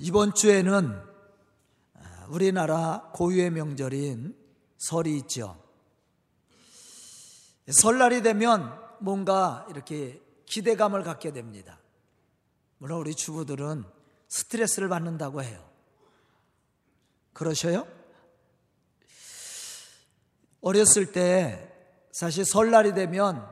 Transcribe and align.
이번 0.00 0.32
주에는 0.32 1.02
우리나라 2.28 3.10
고유의 3.14 3.50
명절인 3.50 4.36
설이 4.76 5.16
있죠. 5.18 5.60
설날이 7.68 8.22
되면 8.22 8.78
뭔가 9.00 9.66
이렇게 9.70 10.22
기대감을 10.46 11.02
갖게 11.02 11.32
됩니다. 11.32 11.80
물론 12.78 13.00
우리 13.00 13.14
주부들은 13.14 13.84
스트레스를 14.28 14.88
받는다고 14.88 15.42
해요. 15.42 15.68
그러셔요? 17.32 17.86
어렸을 20.60 21.12
때 21.12 21.72
사실 22.12 22.44
설날이 22.44 22.94
되면 22.94 23.44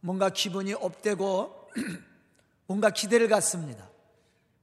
뭔가 0.00 0.30
기분이 0.30 0.72
업되고 0.74 1.68
뭔가 2.66 2.90
기대를 2.90 3.28
갖습니다. 3.28 3.88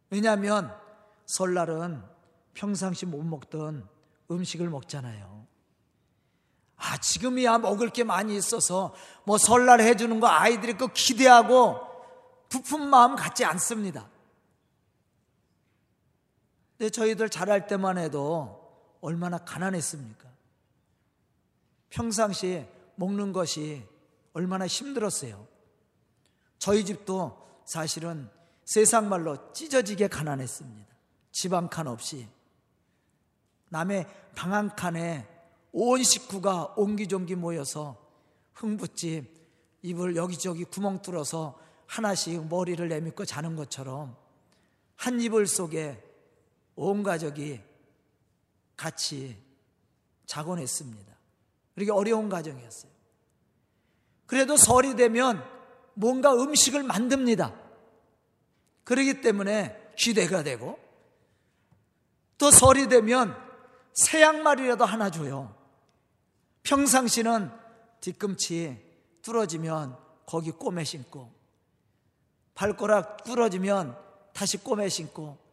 왜냐하면 0.10 0.85
설날은 1.26 2.04
평상시 2.54 3.06
못 3.06 3.24
먹던 3.24 3.88
음식을 4.32 4.70
먹잖아요. 4.70 5.46
아, 6.78 6.98
지금이야 6.98 7.60
먹을 7.60 7.90
게 7.90 8.04
많이 8.04 8.36
있어서 8.36 8.94
뭐 9.24 9.38
설날 9.38 9.82
해주는 9.82 10.20
거 10.20 10.28
아이들이 10.28 10.74
그 10.74 10.88
기대하고 10.88 11.80
부푼 12.50 12.88
마음 12.88 13.16
갖지 13.16 13.46
않습니다. 13.46 14.10
근데 16.78 16.90
저희들 16.90 17.30
자랄 17.30 17.68
때만 17.68 17.98
해도 17.98 18.62
얼마나 19.02 19.38
가난했습니까? 19.38 20.30
평상시에 21.90 22.70
먹는 22.96 23.32
것이 23.32 23.86
얼마나 24.34 24.68
힘들었어요. 24.68 25.48
저희 26.58 26.84
집도 26.84 27.42
사실은 27.66 28.30
세상 28.66 29.08
말로 29.08 29.54
찢어지게 29.54 30.08
가난했습니다. 30.10 30.95
집 31.36 31.52
한 31.54 31.68
칸 31.70 31.88
없이. 31.88 32.28
남의 33.70 34.08
방 34.36 34.54
한 34.54 34.74
칸에 34.74 35.28
온 35.74 36.02
식구가 36.02 36.76
옹기종기 36.78 37.36
모여서 37.36 37.98
흥붓집 38.54 39.30
입을 39.82 40.16
여기저기 40.16 40.64
구멍 40.64 41.02
뚫어서 41.02 41.60
하나씩 41.88 42.48
머리를 42.48 42.88
내밀고 42.88 43.26
자는 43.26 43.58
것처럼 43.58 44.16
한 44.96 45.20
이불 45.20 45.46
속에 45.46 46.02
온 46.76 47.04
가족이 47.04 47.62
같이 48.78 49.38
자곤 50.26 50.60
했습니다. 50.60 51.14
이렇게 51.76 51.92
어려운 51.92 52.30
가정이었어요. 52.30 52.92
그래도 54.26 54.56
설이 54.56 54.96
되면 54.96 55.44
뭔가 55.96 56.34
음식을 56.34 56.84
만듭니다. 56.84 57.54
그러기 58.86 59.20
때문에 59.20 59.92
기대가 59.98 60.42
되고 60.42 60.80
또 62.38 62.52
설이 62.52 62.88
되면 62.88 63.36
새 63.94 64.22
양말이라도 64.22 64.86
하나 64.86 65.10
줘요. 65.10 65.56
평상시는 66.64 67.52
뒤꿈치 68.02 68.84
뚫어지면 69.22 69.98
거기 70.26 70.52
꼬매 70.52 70.84
신고 70.84 71.34
발가락 72.56 73.24
뚫어지면 73.24 73.98
다시 74.34 74.58
꼬매 74.58 74.90
신고 74.90 75.46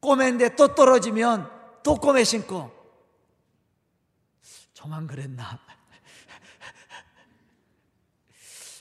꼬매인데 0.00 0.56
또 0.56 0.74
떨어지면 0.74 1.50
또 1.82 1.96
꼬매 1.96 2.24
신고. 2.24 2.74
저만 4.74 5.06
그랬나? 5.06 5.58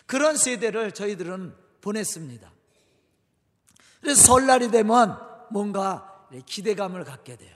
그런 0.06 0.36
세대를 0.38 0.92
저희들은 0.92 1.56
보냈습니다. 1.82 2.52
그래서 4.02 4.22
설날이 4.22 4.70
되면 4.70 5.20
뭔가 5.50 6.15
기대감을 6.42 7.04
갖게 7.04 7.36
돼요 7.36 7.56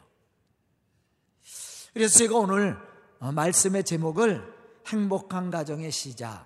그래서 1.94 2.18
제가 2.18 2.38
오늘 2.38 2.78
어, 3.20 3.32
말씀의 3.32 3.84
제목을 3.84 4.60
행복한 4.88 5.50
가정의 5.50 5.92
시작, 5.92 6.46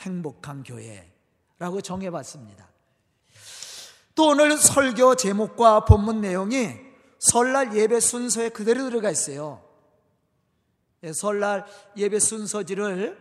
행복한 0.00 0.62
교회라고 0.62 1.80
정해봤습니다. 1.82 2.68
또 4.14 4.28
오늘 4.28 4.56
설교 4.56 5.16
제목과 5.16 5.84
본문 5.84 6.20
내용이 6.20 6.74
설날 7.18 7.74
예배 7.74 8.00
순서에 8.00 8.50
그대로 8.50 8.84
들어가 8.84 9.10
있어요. 9.10 9.62
예, 11.02 11.12
설날 11.12 11.64
예배 11.96 12.18
순서지를 12.18 13.18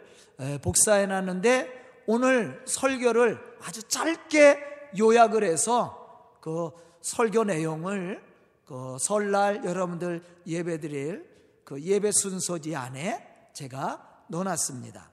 복사해 0.61 1.05
놨는데 1.05 2.03
오늘 2.07 2.61
설교를 2.65 3.39
아주 3.61 3.83
짧게 3.83 4.91
요약을 4.97 5.43
해서 5.43 6.37
그 6.41 6.71
설교 7.01 7.45
내용을 7.45 8.28
그 8.69 8.97
설날 8.99 9.65
여러분들 9.65 10.23
예배 10.45 10.79
드릴 10.79 11.27
그 11.65 11.81
예배 11.81 12.11
순서지 12.11 12.75
안에 12.75 13.49
제가 13.51 14.25
넣어놨습니다. 14.27 15.09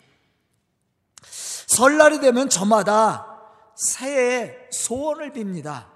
설날이 1.22 2.20
되면 2.20 2.50
저마다 2.50 3.40
새해 3.74 4.68
소원을 4.70 5.32
빕니다. 5.32 5.86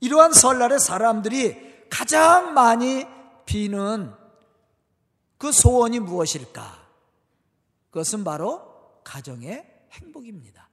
이러한 0.00 0.32
설날에 0.32 0.78
사람들이 0.78 1.88
가장 1.90 2.54
많이 2.54 3.06
비는 3.44 4.10
그 5.36 5.52
소원이 5.52 6.00
무엇일까? 6.00 6.82
그것은 7.90 8.24
바로 8.24 9.02
가정의 9.04 9.70
행복입니다. 9.92 10.66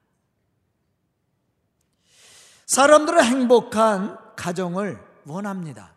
사람들은 2.68 3.26
행복한 3.26 4.31
가정을 4.42 5.00
원합니다. 5.28 5.94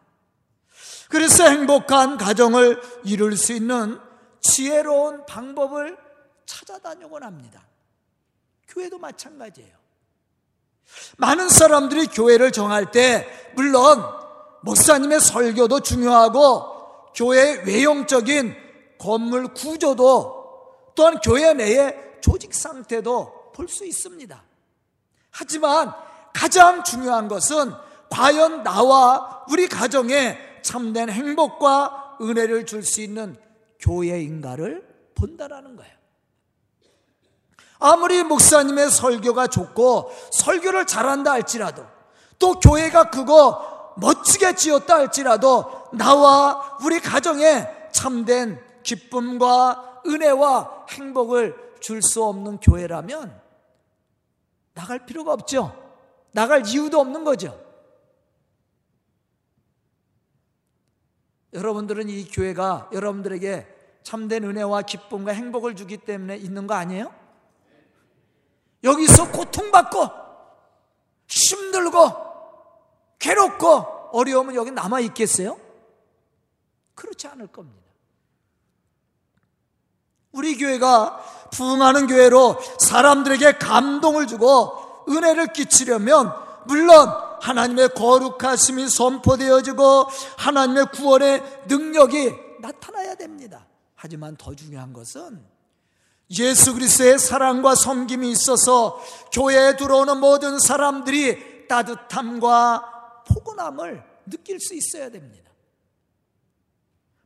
그래서 1.08 1.48
행복한 1.48 2.18
가정을 2.18 2.80
이룰 3.04 3.36
수 3.38 3.54
있는 3.54 3.98
지혜로운 4.42 5.24
방법을 5.24 5.96
찾아다니곤 6.44 7.22
합니다. 7.22 7.66
교회도 8.68 8.98
마찬가지예요. 8.98 9.74
많은 11.16 11.48
사람들이 11.48 12.08
교회를 12.08 12.52
정할 12.52 12.90
때, 12.90 13.26
물론, 13.54 14.04
목사님의 14.62 15.20
설교도 15.20 15.80
중요하고, 15.80 17.12
교회 17.14 17.62
외형적인 17.62 18.54
건물 18.98 19.54
구조도, 19.54 20.92
또한 20.94 21.18
교회 21.20 21.54
내의 21.54 21.96
조직 22.20 22.52
상태도 22.52 23.52
볼 23.54 23.68
수 23.68 23.86
있습니다. 23.86 24.42
하지만 25.30 25.94
가장 26.34 26.84
중요한 26.84 27.28
것은 27.28 27.72
과연 28.14 28.62
나와 28.62 29.44
우리 29.50 29.66
가정에 29.66 30.38
참된 30.62 31.10
행복과 31.10 32.18
은혜를 32.20 32.64
줄 32.64 32.84
수 32.84 33.00
있는 33.00 33.36
교회인가를 33.80 34.86
본다라는 35.16 35.74
거예요. 35.74 35.92
아무리 37.80 38.22
목사님의 38.22 38.88
설교가 38.90 39.48
좋고 39.48 40.12
설교를 40.30 40.86
잘한다 40.86 41.32
할지라도 41.32 41.84
또 42.38 42.52
교회가 42.60 43.10
그거 43.10 43.94
멋지게 43.96 44.54
지었다 44.54 44.94
할지라도 44.94 45.88
나와 45.92 46.78
우리 46.84 47.00
가정에 47.00 47.66
참된 47.90 48.62
기쁨과 48.84 50.02
은혜와 50.06 50.86
행복을 50.90 51.74
줄 51.80 52.00
수 52.00 52.24
없는 52.24 52.58
교회라면 52.58 53.40
나갈 54.72 55.04
필요가 55.04 55.32
없죠. 55.32 55.76
나갈 56.30 56.64
이유도 56.64 57.00
없는 57.00 57.24
거죠. 57.24 57.63
여러분들은 61.54 62.08
이 62.08 62.28
교회가 62.28 62.90
여러분들에게 62.92 63.66
참된 64.02 64.44
은혜와 64.44 64.82
기쁨과 64.82 65.32
행복을 65.32 65.76
주기 65.76 65.96
때문에 65.96 66.36
있는 66.36 66.66
거 66.66 66.74
아니에요? 66.74 67.14
여기서 68.82 69.30
고통받고 69.30 70.10
힘들고 71.26 71.98
괴롭고 73.18 73.68
어려우면 74.12 74.56
여기 74.56 74.70
남아 74.70 75.00
있겠어요? 75.00 75.58
그렇지 76.94 77.26
않을 77.28 77.46
겁니다. 77.46 77.82
우리 80.32 80.58
교회가 80.58 81.48
부흥하는 81.52 82.08
교회로 82.08 82.58
사람들에게 82.80 83.58
감동을 83.58 84.26
주고 84.26 85.04
은혜를 85.08 85.52
끼치려면 85.52 86.34
물론 86.66 87.08
하나님의 87.40 87.90
거룩하심이 87.90 88.88
선포되어지고 88.88 90.06
하나님의 90.38 90.86
구원의 90.92 91.42
능력이 91.68 92.32
나타나야 92.60 93.14
됩니다. 93.14 93.66
하지만 93.94 94.36
더 94.36 94.54
중요한 94.54 94.92
것은 94.92 95.44
예수 96.30 96.74
그리스도의 96.74 97.18
사랑과 97.18 97.74
섬김이 97.74 98.30
있어서 98.30 99.00
교회에 99.32 99.76
들어오는 99.76 100.18
모든 100.18 100.58
사람들이 100.58 101.68
따뜻함과 101.68 103.24
포근함을 103.28 104.02
느낄 104.26 104.60
수 104.60 104.74
있어야 104.74 105.10
됩니다. 105.10 105.50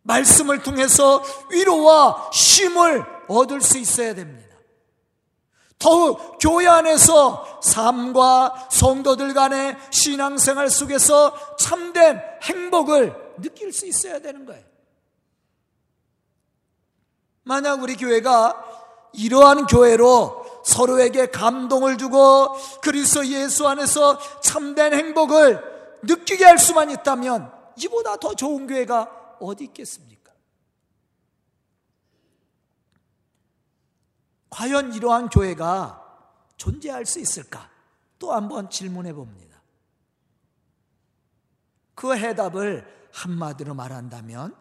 말씀을 0.03 0.63
통해서 0.63 1.23
위로와 1.51 2.31
쉼을 2.33 3.05
얻을 3.29 3.61
수 3.61 3.79
있어야 3.79 4.15
됩니다. 4.15 4.48
더욱 5.79 6.39
교회 6.41 6.67
안에서 6.67 7.61
삶과 7.63 8.69
성도들 8.71 9.33
간의 9.35 9.77
신앙생활 9.91 10.71
속에서 10.71 11.57
참된 11.57 12.21
행복을 12.43 13.15
느낄 13.41 13.73
수 13.73 13.87
있어야 13.87 14.19
되는 14.19 14.45
거예요. 14.45 14.65
만약 17.45 17.83
우리 17.83 17.97
교회가 17.97 18.65
이러한 19.13 19.67
교회로 19.67 20.63
서로에게 20.65 21.27
감동을 21.27 21.97
주고 21.97 22.55
그리스도 22.83 23.27
예수 23.27 23.67
안에서 23.67 24.19
참된 24.41 24.93
행복을 24.93 25.63
느끼게 26.03 26.45
할 26.45 26.59
수만 26.59 26.91
있다면 26.91 27.51
이보다 27.77 28.17
더 28.17 28.35
좋은 28.35 28.67
교회가 28.67 29.37
어디 29.41 29.65
있겠습니까? 29.65 30.18
과연 34.51 34.95
이러한 34.95 35.29
교회가 35.29 36.05
존재할 36.57 37.07
수 37.07 37.19
있을까? 37.21 37.69
또 38.19 38.33
한번 38.33 38.69
질문해 38.71 39.13
봅니다. 39.13 39.61
그 41.95 42.17
해답을 42.17 43.11
한마디로 43.13 43.75
말한다면 43.75 44.55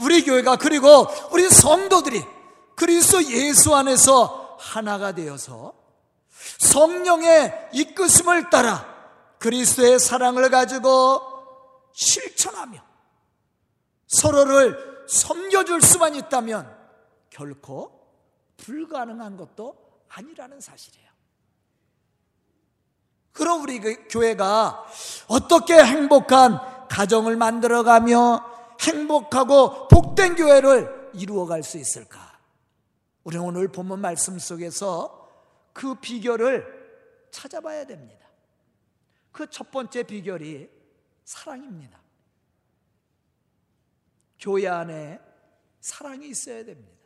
우리 0.00 0.24
교회가 0.24 0.56
그리고 0.56 1.06
우리 1.30 1.48
성도들이 1.48 2.22
그리스도 2.76 3.22
예수 3.30 3.74
안에서 3.74 4.56
하나가 4.58 5.12
되어서 5.12 5.74
성령의 6.58 7.70
이끄심을 7.72 8.50
따라 8.50 8.86
그리스도의 9.38 9.98
사랑을 9.98 10.50
가지고 10.50 11.20
실천하며 11.92 12.82
서로를 14.06 15.06
섬겨줄 15.08 15.82
수만 15.82 16.14
있다면 16.14 16.74
결코 17.30 18.01
불가능한 18.62 19.36
것도 19.36 20.04
아니라는 20.08 20.60
사실이에요. 20.60 21.10
그럼 23.32 23.62
우리 23.62 23.80
그 23.80 24.08
교회가 24.08 24.86
어떻게 25.28 25.74
행복한 25.74 26.58
가정을 26.88 27.36
만들어가며 27.36 28.76
행복하고 28.80 29.88
복된 29.88 30.36
교회를 30.36 31.10
이루어갈 31.14 31.62
수 31.62 31.78
있을까? 31.78 32.38
우리 33.24 33.36
오늘 33.38 33.68
본문 33.68 34.00
말씀 34.00 34.38
속에서 34.38 35.28
그 35.72 35.94
비결을 35.96 37.28
찾아봐야 37.30 37.86
됩니다. 37.86 38.22
그 39.32 39.46
첫 39.46 39.70
번째 39.70 40.02
비결이 40.02 40.70
사랑입니다. 41.24 42.00
교회 44.38 44.68
안에 44.68 45.18
사랑이 45.80 46.28
있어야 46.28 46.64
됩니다. 46.64 47.01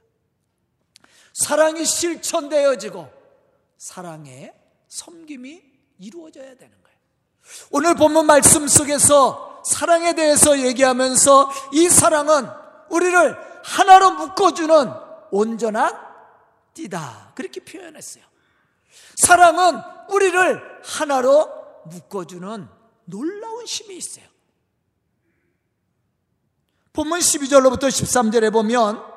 사랑이 1.33 1.85
실천되어지고 1.85 3.09
사랑의 3.79 4.55
섬김이 4.89 5.63
이루어져야 5.99 6.55
되는 6.57 6.83
거예요. 6.83 6.99
오늘 7.71 7.95
본문 7.95 8.27
말씀 8.27 8.67
속에서 8.67 9.63
사랑에 9.65 10.15
대해서 10.15 10.59
얘기하면서 10.59 11.51
이 11.73 11.89
사랑은 11.89 12.49
우리를 12.89 13.37
하나로 13.65 14.13
묶어주는 14.13 14.93
온전한 15.31 15.93
띠다. 16.75 17.33
그렇게 17.35 17.61
표현했어요. 17.61 18.25
사랑은 19.17 19.81
우리를 20.11 20.81
하나로 20.85 21.51
묶어주는 21.87 22.69
놀라운 23.05 23.65
힘이 23.65 23.97
있어요. 23.97 24.25
본문 26.93 27.21
12절로부터 27.21 27.89
13절에 27.89 28.53
보면 28.53 29.16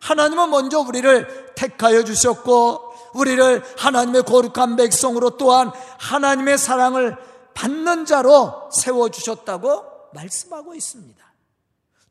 하나님은 0.00 0.50
먼저 0.50 0.80
우리를 0.80 1.54
택하여 1.54 2.04
주셨고 2.04 2.94
우리를 3.14 3.64
하나님의 3.78 4.22
거룩한 4.24 4.76
백성으로 4.76 5.36
또한 5.36 5.72
하나님의 5.98 6.58
사랑을 6.58 7.16
받는 7.54 8.04
자로 8.04 8.68
세워 8.70 9.08
주셨다고 9.08 9.84
말씀하고 10.12 10.74
있습니다. 10.74 11.24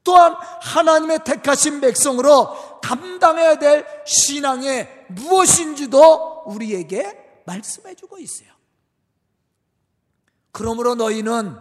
또한 0.04 0.36
하나님의 0.62 1.24
택하신 1.24 1.82
백성으로 1.82 2.80
감당해야 2.82 3.58
될 3.58 3.86
신앙이 4.06 4.86
무엇인지도 5.10 6.44
우리에게 6.46 7.42
말씀해 7.46 7.96
주고 7.96 8.20
있어요. 8.20 8.50
그러므로 10.52 10.96
너희는 10.96 11.58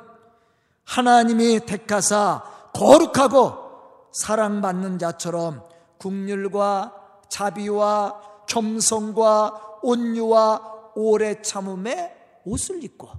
하나님이 0.85 1.61
택하사 1.61 2.45
거룩하고 2.75 4.11
사랑받는 4.13 4.99
자처럼 4.99 5.67
국률과 6.05 7.23
자비와 7.31 8.45
겸손과 8.47 9.79
온유와 9.83 10.93
오래 10.95 11.41
참음의 11.41 12.43
옷을 12.45 12.85
입고 12.85 13.11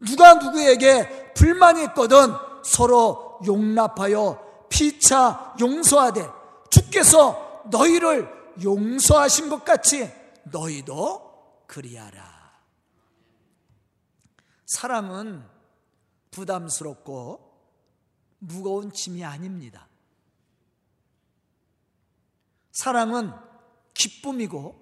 누가 0.00 0.34
누구에게 0.34 1.34
불만이 1.34 1.84
있거든 1.84 2.32
서로 2.64 3.38
용납하여 3.46 4.66
피차 4.70 5.56
용서하되 5.60 6.26
주께서 6.70 7.64
너희를 7.70 8.34
용서하신 8.62 9.50
것 9.50 9.62
같이 9.62 10.10
너희도 10.44 11.64
그리하라. 11.66 12.24
사랑은 14.64 15.44
부담스럽고 16.30 17.40
무거운 18.38 18.90
짐이 18.90 19.22
아닙니다. 19.24 19.85
사랑은 22.76 23.32
기쁨이고 23.94 24.78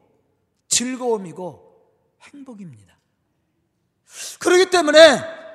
즐거움이고 0.69 1.93
행복입니다. 2.23 2.99
그렇기 4.41 4.71
때문에 4.71 4.99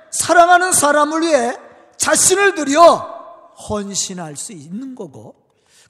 사랑하는 0.10 0.72
사람을 0.72 1.22
위해 1.22 1.58
자신을 1.98 2.56
들여 2.56 3.56
헌신할 3.70 4.38
수 4.38 4.54
있는 4.54 4.96
거고 4.96 5.36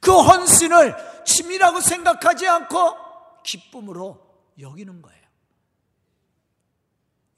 그 0.02 0.12
헌신을 0.12 0.96
짐이라고 1.24 1.82
생각하지 1.82 2.48
않고 2.48 2.96
기쁨으로 3.44 4.20
여기는 4.60 5.04
거예요. 5.04 5.20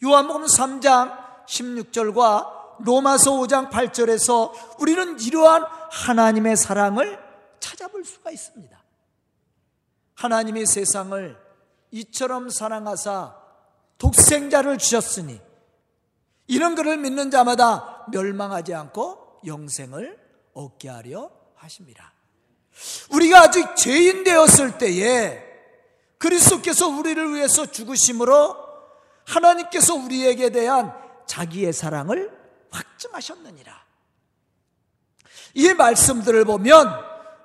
요한복음 0.06 0.46
3장 0.46 1.46
16절과 1.48 2.80
로마서 2.86 3.32
5장 3.34 3.70
8절에서 3.70 4.80
우리는 4.80 5.20
이러한 5.20 5.66
하나님의 5.92 6.56
사랑을 6.56 7.20
찾아볼 7.60 8.06
수가 8.06 8.32
있습니다. 8.32 8.81
하나님이 10.22 10.68
세상을 10.68 11.36
이처럼 11.90 12.52
사랑하사 12.52 13.36
독생자를 13.98 14.78
주셨으니 14.78 15.42
이런 16.46 16.76
그를 16.76 16.98
믿는 16.98 17.32
자마다 17.32 18.06
멸망하지 18.12 18.76
않고 18.76 19.42
영생을 19.48 20.20
얻게 20.54 20.90
하려 20.90 21.32
하십니다. 21.56 22.14
우리가 23.12 23.42
아직 23.42 23.76
죄인 23.76 24.24
되었을 24.24 24.78
때에 24.78 25.44
그리스도께서 26.20 26.88
우리를 26.88 27.34
위해서 27.34 27.66
죽으심으로 27.66 28.56
하나님께서 29.26 29.96
우리에게 29.96 30.52
대한 30.52 30.94
자기의 31.26 31.74
사랑을 31.74 32.32
확증하셨느니라. 32.70 33.86
이 35.56 35.74
말씀들을 35.74 36.46
보면 36.46 36.88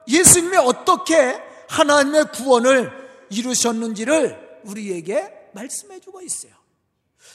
예수님이 0.08 0.58
어떻게 0.58 1.45
하나님의 1.68 2.32
구원을 2.32 2.92
이루셨는지를 3.30 4.60
우리에게 4.64 5.50
말씀해 5.52 6.00
주고 6.00 6.20
있어요. 6.22 6.52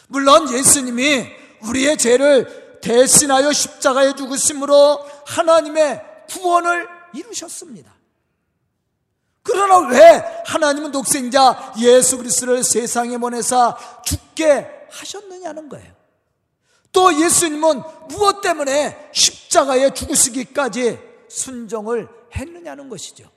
물론 0.07 0.51
예수님이 0.53 1.25
우리의 1.63 1.97
죄를 1.97 2.79
대신하여 2.81 3.51
십자가에 3.51 4.15
죽으심으로 4.15 4.99
하나님의 5.25 6.01
구원을 6.29 6.87
이루셨습니다. 7.13 7.93
그러나 9.43 9.89
왜 9.89 10.23
하나님은 10.45 10.91
독생자 10.91 11.73
예수 11.79 12.17
그리스도를 12.17 12.63
세상에 12.63 13.17
보내사 13.17 13.75
죽게 14.05 14.67
하셨느냐는 14.89 15.69
거예요. 15.69 15.93
또 16.91 17.13
예수님은 17.19 17.81
무엇 18.09 18.41
때문에 18.41 19.09
십자가에 19.13 19.93
죽으시기까지 19.93 20.99
순종을 21.29 22.09
했느냐는 22.35 22.89
것이죠. 22.89 23.29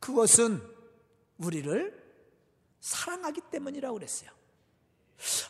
그것은 0.00 0.62
우리를 1.38 1.98
사랑하기 2.80 3.40
때문이라고 3.50 3.94
그랬어요. 3.94 4.30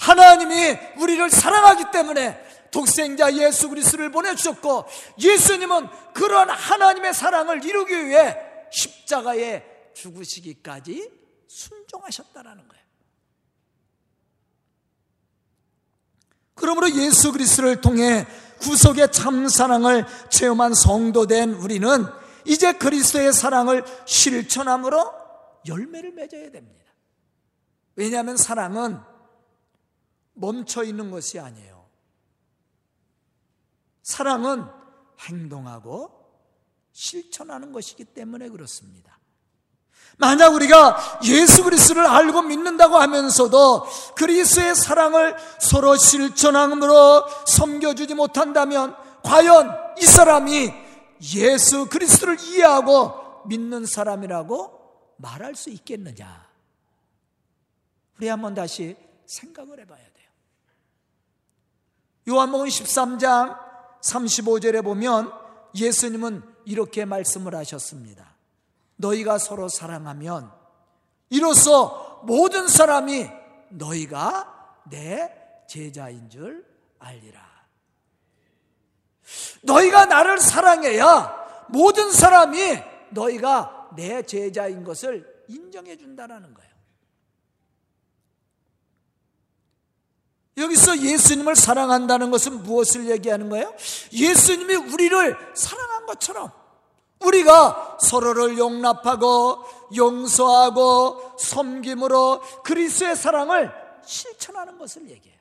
하나님이 0.00 0.78
우리를 0.98 1.30
사랑하기 1.30 1.90
때문에 1.92 2.68
독생자 2.70 3.32
예수 3.34 3.68
그리스도를 3.68 4.10
보내주셨고 4.10 4.86
예수님은 5.18 5.88
그런 6.14 6.48
하나님의 6.48 7.14
사랑을 7.14 7.64
이루기 7.64 8.06
위해 8.06 8.36
십자가에 8.70 9.64
죽으시기까지 9.94 11.10
순종하셨다라는 11.48 12.68
거예요. 12.68 12.84
그러므로 16.54 16.90
예수 16.90 17.32
그리스도를 17.32 17.80
통해 17.80 18.26
구속의 18.60 19.12
참 19.12 19.48
사랑을 19.48 20.04
체험한 20.30 20.74
성도 20.74 21.26
된 21.26 21.52
우리는 21.52 22.04
이제 22.44 22.72
그리스도의 22.72 23.32
사랑을 23.32 23.84
실천함으로 24.06 25.12
열매를 25.66 26.12
맺어야 26.12 26.50
됩니다. 26.50 26.84
왜냐하면 27.96 28.36
사랑은 28.36 29.00
멈춰 30.34 30.84
있는 30.84 31.10
것이 31.10 31.38
아니에요. 31.38 31.86
사랑은 34.02 34.64
행동하고 35.20 36.10
실천하는 36.92 37.72
것이기 37.72 38.04
때문에 38.04 38.48
그렇습니다. 38.48 39.18
만약 40.16 40.54
우리가 40.54 41.20
예수 41.24 41.62
그리스도를 41.62 42.04
알고 42.04 42.42
믿는다고 42.42 42.96
하면서도 42.96 43.86
그리스의 44.16 44.74
사랑을 44.74 45.36
서로 45.60 45.96
실천함으로 45.96 47.24
섬겨주지 47.46 48.14
못한다면 48.14 48.96
과연 49.22 49.76
이 50.00 50.04
사람이 50.04 50.72
예수 51.34 51.88
그리스도를 51.88 52.38
이해하고 52.40 53.46
믿는 53.46 53.86
사람이라고 53.86 55.14
말할 55.16 55.54
수 55.54 55.70
있겠느냐? 55.70 56.46
우리 58.16 58.28
한번 58.28 58.54
다시 58.54 58.96
생각을 59.26 59.80
해봐야 59.80 59.98
돼요. 59.98 60.28
요한복음 62.28 62.66
13장 62.66 63.58
35절에 64.02 64.82
보면 64.84 65.32
예수님은 65.74 66.42
이렇게 66.64 67.04
말씀을 67.04 67.54
하셨습니다. 67.54 68.36
너희가 68.96 69.38
서로 69.38 69.68
사랑하면 69.68 70.52
이로써 71.30 72.22
모든 72.24 72.68
사람이 72.68 73.28
너희가 73.70 74.82
내 74.90 75.30
제자인 75.68 76.28
줄 76.28 76.66
알리라. 76.98 77.57
너희가 79.62 80.06
나를 80.06 80.38
사랑해야 80.38 81.66
모든 81.68 82.10
사람이 82.10 82.82
너희가 83.10 83.90
내 83.96 84.22
제자인 84.22 84.84
것을 84.84 85.44
인정해 85.48 85.96
준다는 85.96 86.54
거예요. 86.54 86.68
여기서 90.58 90.98
예수님을 90.98 91.54
사랑한다는 91.54 92.30
것은 92.30 92.64
무엇을 92.64 93.08
얘기하는 93.10 93.48
거예요? 93.48 93.72
예수님이 94.12 94.74
우리를 94.74 95.36
사랑한 95.54 96.06
것처럼 96.06 96.50
우리가 97.20 97.98
서로를 98.00 98.58
용납하고 98.58 99.64
용서하고 99.96 101.36
섬김으로 101.38 102.40
그리스의 102.64 103.16
사랑을 103.16 103.72
실천하는 104.04 104.78
것을 104.78 105.08
얘기해요. 105.08 105.37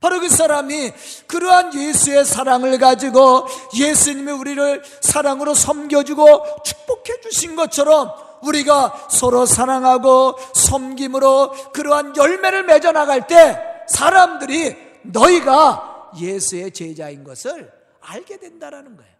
바로 0.00 0.20
그 0.20 0.28
사람이 0.28 0.92
그러한 1.26 1.74
예수의 1.74 2.24
사랑을 2.24 2.78
가지고 2.78 3.46
예수님이 3.76 4.30
우리를 4.32 4.82
사랑으로 5.00 5.54
섬겨주고 5.54 6.62
축복해 6.62 7.20
주신 7.22 7.56
것처럼 7.56 8.12
우리가 8.42 9.08
서로 9.10 9.44
사랑하고 9.44 10.36
섬김으로 10.54 11.72
그러한 11.72 12.16
열매를 12.16 12.64
맺어 12.64 12.92
나갈 12.92 13.26
때 13.26 13.60
사람들이 13.88 14.76
너희가 15.02 16.12
예수의 16.16 16.72
제자인 16.72 17.24
것을 17.24 17.72
알게 18.00 18.38
된다라는 18.38 18.96
거예요. 18.96 19.18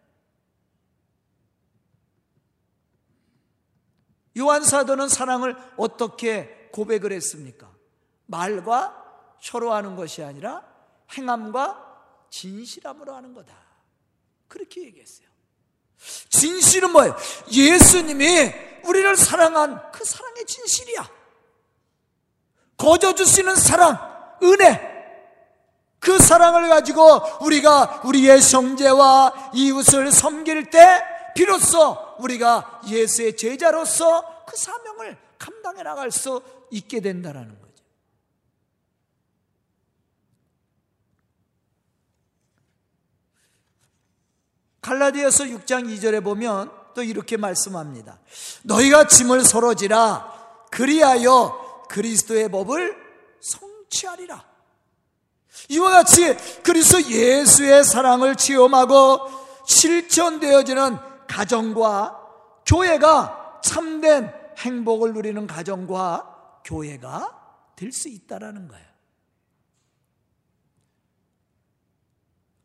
요한 4.38 4.62
사도는 4.62 5.08
사랑을 5.08 5.56
어떻게 5.76 6.68
고백을 6.72 7.12
했습니까? 7.12 7.68
말과 8.26 9.07
혀로 9.40 9.72
하는 9.72 9.96
것이 9.96 10.22
아니라 10.22 10.62
행함과 11.12 11.86
진실함으로 12.30 13.14
하는 13.14 13.34
거다. 13.34 13.54
그렇게 14.48 14.82
얘기했어요. 14.84 15.28
진실은 16.28 16.92
뭐예요? 16.92 17.16
예수님이 17.50 18.52
우리를 18.84 19.16
사랑한 19.16 19.90
그 19.92 20.04
사랑의 20.04 20.44
진실이야. 20.46 21.10
거저 22.76 23.14
주시는 23.14 23.56
사랑, 23.56 23.98
은혜, 24.42 24.98
그 25.98 26.18
사랑을 26.18 26.68
가지고 26.68 27.20
우리가 27.40 28.02
우리의 28.04 28.40
형제와 28.40 29.50
이웃을 29.52 30.12
섬길 30.12 30.70
때 30.70 31.02
비로소 31.34 31.96
우리가 32.20 32.82
예수의 32.86 33.36
제자로서 33.36 34.44
그 34.46 34.56
사명을 34.56 35.18
감당해 35.38 35.82
나갈 35.82 36.10
수 36.10 36.40
있게 36.70 37.00
된다는 37.00 37.48
거죠. 37.60 37.67
갈라디아서 44.88 45.44
6장 45.44 45.84
2절에 45.84 46.24
보면 46.24 46.72
또 46.94 47.02
이렇게 47.02 47.36
말씀합니다. 47.36 48.18
너희가 48.62 49.06
짐을 49.06 49.44
서로 49.44 49.74
지라 49.74 50.66
그리하여 50.70 51.84
그리스도의 51.90 52.50
법을 52.50 52.96
성취하리라. 53.38 54.42
이와 55.68 55.90
같이 55.90 56.34
그리스도 56.62 57.02
예수의 57.02 57.84
사랑을 57.84 58.34
체험하고 58.34 59.20
실천되어지는 59.66 60.96
가정과 61.26 62.18
교회가 62.64 63.60
참된 63.62 64.32
행복을 64.56 65.12
누리는 65.12 65.46
가정과 65.46 66.62
교회가 66.64 67.34
될 67.76 67.92
수 67.92 68.08
있다라는 68.08 68.68
거예요. 68.68 68.86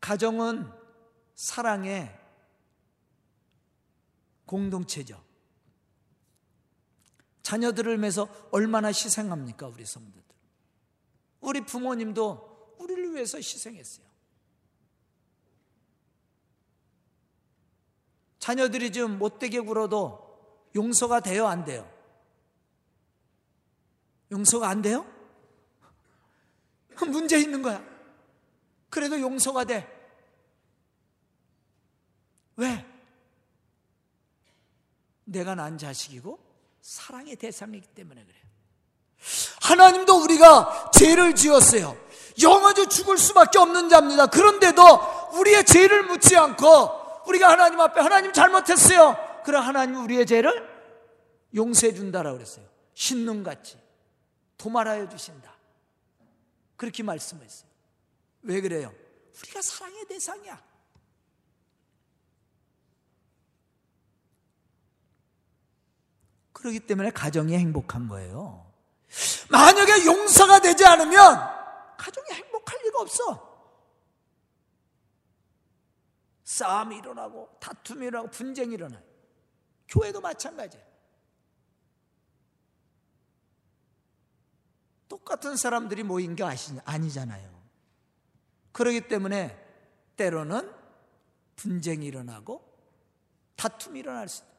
가정은 0.00 0.83
사랑의 1.34 2.20
공동체죠. 4.46 5.22
자녀들을 7.42 7.98
위해서 8.00 8.28
얼마나 8.50 8.88
희생합니까, 8.88 9.66
우리 9.66 9.84
성도들? 9.84 10.22
우리 11.40 11.60
부모님도 11.60 12.76
우리를 12.78 13.14
위해서 13.14 13.38
희생했어요. 13.38 14.06
자녀들이 18.38 18.92
좀 18.92 19.18
못되게 19.18 19.60
굴어도 19.60 20.70
용서가 20.74 21.20
돼요, 21.20 21.46
안 21.46 21.64
돼요? 21.64 21.90
용서가 24.30 24.68
안 24.68 24.82
돼요? 24.82 25.06
문제 27.06 27.38
있는 27.38 27.62
거야. 27.62 27.84
그래도 28.90 29.20
용서가 29.20 29.64
돼. 29.64 29.93
왜? 32.56 32.84
내가 35.24 35.54
난 35.54 35.78
자식이고 35.78 36.38
사랑의 36.80 37.36
대상이기 37.36 37.88
때문에 37.88 38.24
그래요. 38.24 38.44
하나님도 39.62 40.22
우리가 40.22 40.90
죄를 40.92 41.34
지었어요. 41.34 41.96
영원히 42.42 42.86
죽을 42.88 43.16
수밖에 43.16 43.58
없는 43.58 43.88
자입니다. 43.88 44.26
그런데도 44.26 44.82
우리의 45.38 45.64
죄를 45.64 46.04
묻지 46.04 46.36
않고 46.36 47.24
우리가 47.26 47.48
하나님 47.48 47.80
앞에 47.80 48.00
하나님 48.00 48.32
잘못했어요. 48.32 49.16
그럼 49.44 49.64
하나님 49.64 50.02
우리의 50.04 50.26
죄를 50.26 50.68
용서해 51.54 51.94
준다라고 51.94 52.36
그랬어요. 52.36 52.66
신눈같이 52.94 53.78
도말하여 54.58 55.08
주신다. 55.08 55.54
그렇게 56.76 57.02
말씀했어요. 57.02 57.70
왜 58.42 58.60
그래요? 58.60 58.92
우리가 59.38 59.62
사랑의 59.62 60.06
대상이야. 60.06 60.73
그렇기 66.64 66.80
때문에 66.80 67.10
가정이 67.10 67.52
행복한 67.58 68.08
거예요. 68.08 68.72
만약에 69.50 70.06
용서가 70.06 70.60
되지 70.60 70.86
않으면 70.86 71.36
가정이 71.98 72.26
행복할 72.30 72.78
리가 72.84 73.00
없어. 73.02 73.54
싸움이 76.44 76.96
일어나고 76.96 77.50
다툼이 77.60 78.06
일어나고 78.06 78.30
분쟁이 78.30 78.72
일어나요. 78.72 79.02
교회도 79.88 80.22
마찬가지예요. 80.22 80.86
똑같은 85.06 85.56
사람들이 85.56 86.02
모인 86.02 86.34
게 86.34 86.44
아니잖아요. 86.86 87.62
그러기 88.72 89.06
때문에 89.06 89.54
때로는 90.16 90.72
분쟁이 91.56 92.06
일어나고 92.06 92.64
다툼이 93.56 94.00
일어날 94.00 94.30
수 94.30 94.42
있다. 94.42 94.54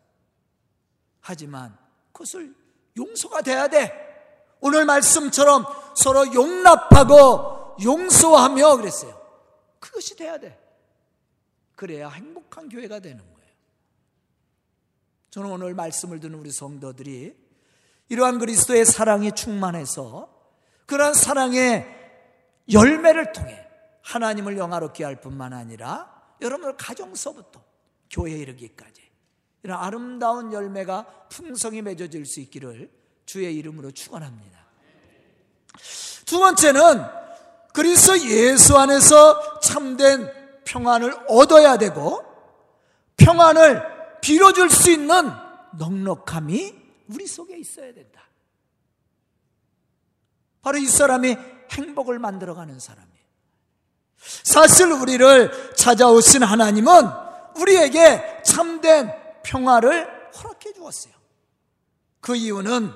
하지만 1.21 1.85
그것을 2.15 2.55
용서가 2.98 3.41
돼야 3.41 3.67
돼. 3.67 3.91
오늘 4.62 4.86
말씀처럼 4.86 5.65
서로 5.95 6.34
용납하고 6.34 7.75
용서하며 7.84 8.77
그랬어요. 8.77 9.22
그것이 9.79 10.15
돼야 10.15 10.39
돼. 10.39 10.57
그래야 11.75 12.10
행복한 12.10 12.69
교회가 12.69 13.00
되는 13.00 13.19
거예요. 13.19 13.51
저는 15.29 15.51
오늘 15.51 15.74
말씀을 15.74 16.22
듣는 16.22 16.39
우리 16.39 16.51
성도들이 16.51 17.36
이러한 18.07 18.39
그리스도의 18.39 18.86
사랑이 18.86 19.34
충만해서 19.34 20.34
그러한 20.86 21.13
사랑의 21.13 21.86
열매를 22.72 23.34
통해 23.34 23.67
하나님을 24.03 24.57
영화롭게 24.57 25.03
할 25.03 25.19
뿐만 25.19 25.51
아니라 25.51 26.38
여러분들 26.39 26.77
가정서부터 26.77 27.62
교회에 28.10 28.38
이르기까지 28.38 29.04
이런 29.65 29.79
아름다운 29.79 30.53
열매가 30.53 31.05
풍성히 31.27 31.81
맺어질 31.81 32.24
수 32.27 32.39
있기를 32.39 32.88
주의 33.25 33.55
이름으로 33.55 33.89
축원합니다. 33.89 34.60
두 36.24 36.38
번째는 36.38 37.03
그리스도 37.74 38.15
예수 38.29 38.77
안에서 38.77 39.60
참된 39.62 40.31
평안을 40.65 41.17
얻어야 41.29 41.77
되고 41.77 42.24
평안을 43.17 44.19
빌어줄 44.22 44.69
수 44.69 44.91
있는 44.91 45.31
넉넉함이 45.79 46.75
우리 47.07 47.25
속에 47.25 47.57
있어야 47.57 47.91
된다. 47.91 48.22
바로 50.62 50.77
이 50.77 50.86
사람이 50.86 51.38
행복을 51.72 52.19
만들어가는 52.19 52.79
사람이에요. 52.79 53.15
사실 54.43 54.91
우리를 54.91 55.74
찾아오신 55.75 56.43
하나님은 56.43 56.91
우리에게 57.57 58.43
참된 58.45 59.25
평화를 59.45 60.07
허락해 60.35 60.73
주었어요. 60.73 61.13
그 62.19 62.35
이유는 62.35 62.91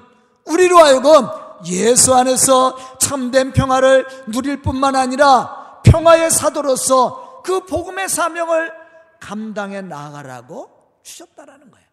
우리로 0.45 0.77
하여금 0.79 1.27
예수 1.67 2.15
안에서 2.15 2.97
참된 2.97 3.53
평화를 3.53 4.05
누릴 4.27 4.61
뿐만 4.61 4.95
아니라 4.95 5.81
평화의 5.83 6.31
사도로서 6.31 7.41
그 7.43 7.65
복음의 7.65 8.09
사명을 8.09 8.73
감당해 9.19 9.81
나가라고 9.81 10.69
주셨다라는 11.03 11.71
거예요. 11.71 11.87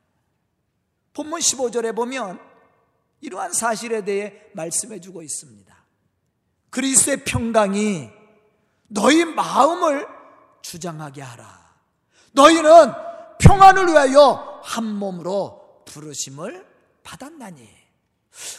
본문 1.12 1.40
15절에 1.40 1.94
보면 1.94 2.40
이러한 3.20 3.52
사실에 3.52 4.04
대해 4.04 4.34
말씀해 4.54 5.00
주고 5.00 5.22
있습니다. 5.22 5.74
그리스의 6.70 7.24
평강이 7.24 8.10
너희 8.88 9.24
마음을 9.24 10.06
주장하게 10.62 11.22
하라. 11.22 11.66
너희는 12.32 13.05
평안을 13.46 13.88
위하여 13.88 14.60
한 14.62 14.84
몸으로 14.84 15.82
부르심을 15.86 16.66
받았나니. 17.02 17.68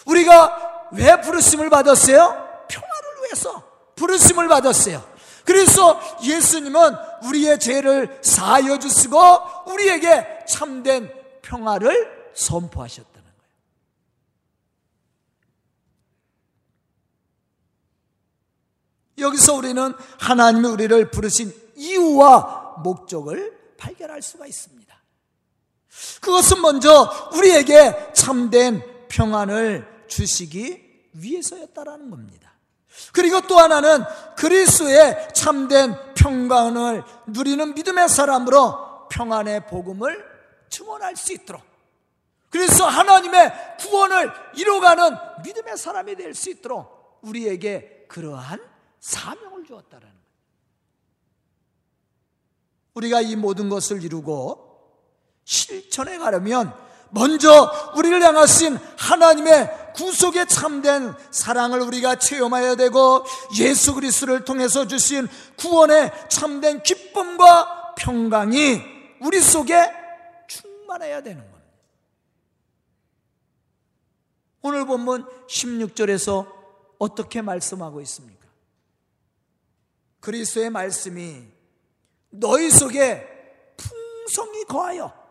우리가 0.06 0.90
왜 0.94 1.20
부르심을 1.22 1.70
받았어요? 1.70 2.66
평안을 2.68 3.24
위해서 3.24 3.64
부르심을 3.96 4.48
받았어요. 4.48 5.18
그래서 5.46 6.00
예수님은 6.24 6.96
우리의 7.24 7.60
죄를 7.60 8.20
사하여 8.22 8.80
주시고 8.80 9.18
우리에게 9.68 10.46
참된 10.48 11.12
평화를 11.42 12.32
선포하셨다는 12.36 13.14
거예요. 19.18 19.28
여기서 19.30 19.54
우리는 19.54 19.94
하나님이 20.20 20.68
우리를 20.68 21.12
부르신 21.12 21.54
이유와 21.78 22.76
목적을 22.84 23.58
발견할 23.78 24.22
수가 24.22 24.48
있습니다. 24.48 24.77
그것은 26.22 26.62
먼저 26.62 27.30
우리에게 27.34 28.12
참된 28.14 28.84
평안을 29.08 30.06
주시기 30.08 31.10
위해서였다라는 31.14 32.10
겁니다. 32.10 32.54
그리고 33.14 33.42
또 33.42 33.58
하나는 33.60 34.04
그리스도의 34.36 35.30
참된 35.34 35.96
평강을 36.16 37.04
누리는 37.28 37.74
믿음의 37.74 38.10
사람으로 38.10 39.08
평안의 39.10 39.68
복음을 39.68 40.26
증언할 40.70 41.16
수 41.16 41.34
있도록 41.34 41.62
그래서 42.50 42.88
하나님의 42.88 43.78
구원을 43.80 44.32
이루어가는 44.56 45.16
믿음의 45.44 45.78
사람이 45.78 46.16
될 46.16 46.34
수 46.34 46.50
있도록 46.50 47.20
우리에게 47.22 48.06
그러한 48.08 48.60
사명을 49.00 49.66
주었다라는 49.66 50.08
거예요. 50.08 50.28
우리가 52.94 53.22
이 53.22 53.36
모든 53.36 53.70
것을 53.70 54.04
이루고 54.04 54.67
실천해 55.48 56.18
가려면 56.18 56.74
먼저 57.10 57.94
우리를 57.96 58.22
향하신 58.22 58.78
하나님의 58.98 59.94
구속에 59.96 60.44
참된 60.46 61.16
사랑을 61.32 61.80
우리가 61.80 62.18
체험해야 62.18 62.76
되고 62.76 63.24
예수 63.58 63.94
그리스도를 63.96 64.44
통해서 64.44 64.86
주신 64.86 65.26
구원의 65.56 66.12
참된 66.30 66.84
기쁨과 66.84 67.96
평강이 67.96 68.82
우리 69.22 69.40
속에 69.40 69.90
충만해야 70.48 71.24
되는 71.24 71.50
겁니다. 71.50 71.58
오늘 74.64 74.86
본문 74.86 75.26
16절에서 75.48 76.46
어떻게 77.00 77.42
말씀하고 77.42 78.02
있습니까? 78.02 78.46
그리스도의 80.20 80.72
말씀이 80.72 81.42
너희 82.32 82.70
속에 82.70 83.26
풍성히 83.78 84.66
거하여 84.66 85.27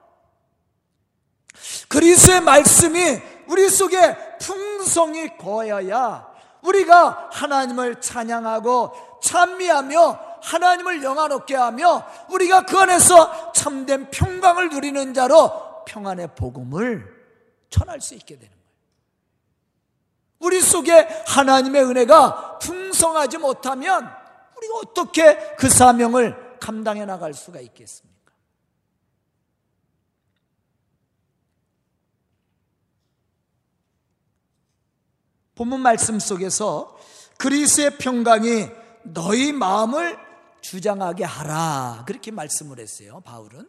그리스의 1.88 2.40
말씀이 2.40 3.20
우리 3.48 3.68
속에 3.68 4.38
풍성히 4.38 5.36
거하여야 5.36 6.26
우리가 6.62 7.28
하나님을 7.32 8.00
찬양하고 8.00 9.20
찬미하며 9.22 10.26
하나님을 10.42 11.02
영화롭게 11.02 11.54
하며 11.56 12.04
우리가 12.30 12.62
그 12.62 12.78
안에서 12.78 13.52
참된 13.52 14.10
평강을 14.10 14.70
누리는 14.70 15.14
자로 15.14 15.84
평안의 15.86 16.30
복음을 16.36 17.14
전할 17.70 18.00
수 18.00 18.14
있게 18.14 18.36
되는 18.36 18.50
거예요. 18.50 18.56
우리 20.38 20.60
속에 20.60 21.08
하나님의 21.26 21.84
은혜가 21.84 22.58
풍성하지 22.58 23.38
못하면 23.38 24.08
우리가 24.56 24.74
어떻게 24.82 25.36
그 25.56 25.68
사명을 25.68 26.58
감당해 26.60 27.04
나갈 27.04 27.34
수가 27.34 27.60
있겠습니까? 27.60 28.05
본문 35.56 35.80
말씀 35.80 36.18
속에서 36.20 36.96
그리스의 37.38 37.96
평강이 37.96 38.68
너희 39.04 39.52
마음을 39.52 40.18
주장하게 40.60 41.24
하라. 41.24 42.04
그렇게 42.06 42.30
말씀을 42.30 42.78
했어요, 42.78 43.22
바울은. 43.24 43.66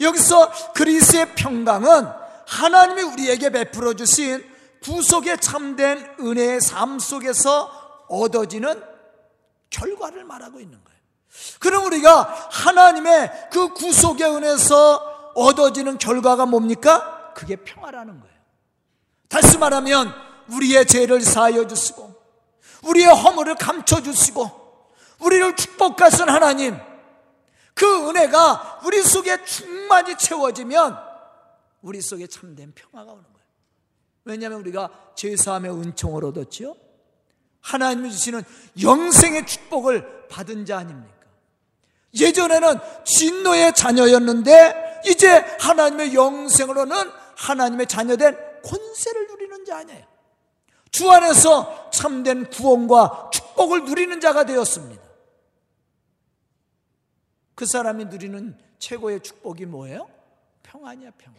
여기서 0.00 0.72
그리스의 0.72 1.34
평강은 1.36 2.08
하나님이 2.46 3.02
우리에게 3.02 3.50
베풀어 3.50 3.94
주신 3.94 4.44
구속에 4.82 5.36
참된 5.36 6.04
은혜의 6.18 6.60
삶 6.60 6.98
속에서 6.98 7.70
얻어지는 8.08 8.82
결과를 9.70 10.24
말하고 10.24 10.58
있는 10.58 10.82
거예요. 10.82 11.00
그럼 11.60 11.84
우리가 11.84 12.48
하나님의 12.50 13.50
그 13.52 13.74
구속의 13.74 14.28
은혜에서 14.28 15.32
얻어지는 15.36 15.98
결과가 15.98 16.46
뭡니까? 16.46 17.32
그게 17.34 17.54
평화라는 17.54 18.18
거예요. 18.18 18.34
다시 19.28 19.56
말하면 19.56 20.29
우리의 20.52 20.86
죄를 20.86 21.20
사하여 21.20 21.66
주시고 21.66 22.14
우리의 22.84 23.06
허물을 23.06 23.54
감춰 23.56 24.02
주시고 24.02 24.60
우리를 25.20 25.56
축복하신 25.56 26.28
하나님 26.28 26.78
그 27.74 28.08
은혜가 28.08 28.80
우리 28.84 29.02
속에 29.02 29.44
충만히 29.44 30.16
채워지면 30.16 30.98
우리 31.82 32.00
속에 32.00 32.26
참된 32.26 32.72
평화가 32.74 33.10
오는 33.12 33.22
거예요. 33.22 33.46
왜냐하면 34.24 34.60
우리가 34.60 34.90
죄사함의 35.16 35.70
은총을 35.70 36.24
얻었지요. 36.26 36.76
하나님이 37.60 38.10
주시는 38.12 38.42
영생의 38.82 39.46
축복을 39.46 40.28
받은 40.28 40.64
자 40.66 40.78
아닙니까? 40.78 41.14
예전에는 42.14 42.78
진노의 43.04 43.74
자녀였는데 43.74 45.02
이제 45.06 45.38
하나님의 45.60 46.14
영생으로는 46.14 46.96
하나님의 47.36 47.86
자녀된 47.86 48.36
권세를 48.62 49.26
누리는 49.28 49.64
자 49.64 49.78
아니에요. 49.78 50.09
주 51.00 51.10
안에서 51.10 51.88
참된 51.90 52.50
구원과 52.50 53.30
축복을 53.32 53.86
누리는 53.86 54.20
자가 54.20 54.44
되었습니다. 54.44 55.02
그 57.54 57.64
사람이 57.64 58.04
누리는 58.04 58.58
최고의 58.78 59.22
축복이 59.22 59.64
뭐예요? 59.64 60.10
평안이야, 60.62 61.12
평안. 61.16 61.38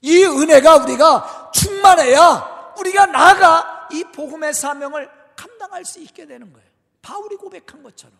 이 0.00 0.24
은혜가 0.24 0.78
우리가 0.78 1.52
충만해야 1.54 2.74
우리가 2.76 3.06
나가 3.06 3.88
이 3.92 4.02
복음의 4.02 4.52
사명을 4.52 5.08
감당할 5.36 5.84
수 5.84 6.00
있게 6.00 6.26
되는 6.26 6.52
거예요. 6.52 6.68
바울이 7.02 7.36
고백한 7.36 7.84
것처럼. 7.84 8.18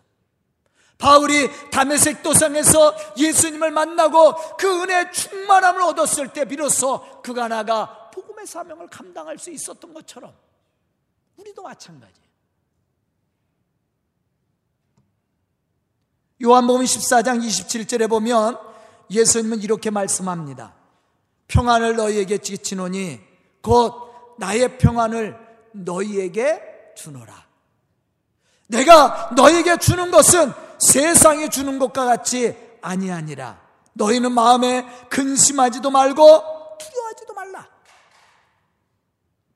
바울이 0.97 1.49
담에색 1.71 2.23
도상에서 2.23 2.95
예수님을 3.17 3.71
만나고 3.71 4.55
그 4.55 4.81
은혜의 4.81 5.11
충만함을 5.11 5.81
얻었을 5.81 6.29
때 6.29 6.45
비로소 6.45 7.21
그가 7.21 7.49
나가 7.49 8.02
복음의 8.43 8.47
사명을 8.47 8.87
감당할 8.87 9.39
수 9.39 9.49
있었던 9.49 9.93
것처럼 9.93 10.33
우리도 11.37 11.63
마찬가지예요. 11.63 12.23
요한복음 16.43 16.83
14장 16.83 17.41
27절에 17.41 18.09
보면 18.09 18.59
예수님은 19.09 19.61
이렇게 19.61 19.89
말씀합니다. 19.89 20.75
평안을 21.47 21.95
너희에게 21.95 22.39
지치노니 22.39 23.21
곧 23.61 24.35
나의 24.37 24.77
평안을 24.77 25.37
너희에게 25.71 26.93
주노라. 26.95 27.47
내가 28.67 29.31
너희에게 29.35 29.77
주는 29.77 30.11
것은 30.11 30.51
세상이 30.79 31.49
주는 31.49 31.79
것과 31.79 32.05
같이 32.05 32.55
아니하니라. 32.81 33.61
너희는 33.93 34.31
마음에 34.31 34.85
근심하지도 35.09 35.91
말고 35.91 36.77
두려워하지도 36.79 37.33
말라. 37.33 37.73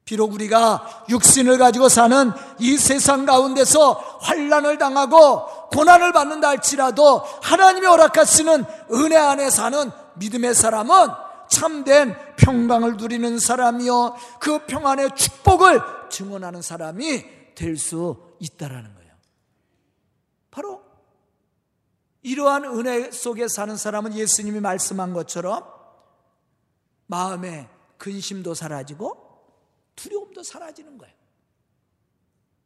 비록 0.08 0.34
우리가 0.34 1.04
육신을 1.10 1.58
가지고 1.58 1.90
사는 1.90 2.32
이 2.60 2.78
세상 2.78 3.26
가운데서 3.26 3.92
환란을 4.22 4.78
당하고 4.78 5.68
고난을 5.72 6.14
받는다 6.14 6.48
할지라도 6.48 7.24
하나님이 7.44 7.86
허락하시는 7.86 8.64
은혜 8.94 9.18
안에 9.18 9.50
사는 9.50 9.92
믿음의 10.16 10.56
사람은 10.56 11.10
참된 11.50 12.16
평강을 12.38 12.96
누리는 12.96 13.38
사람이요 13.38 14.16
그 14.40 14.66
평안의 14.66 15.14
축복을 15.14 15.82
증언하는 16.10 16.62
사람이 16.62 17.26
될 17.54 17.76
수 17.76 18.16
있다라는 18.40 18.96
거예요. 18.96 19.12
바로 20.50 20.84
이러한 22.22 22.64
은혜 22.64 23.12
속에 23.12 23.50
사는 23.50 23.76
사람은 23.76 24.14
예수님이 24.14 24.62
말씀한 24.62 25.12
것처럼 25.12 25.66
마음의 27.08 27.68
근심도 27.98 28.54
사라지고 28.54 29.27
두려움도 29.98 30.44
사라지는 30.44 30.98
거예요. 30.98 31.14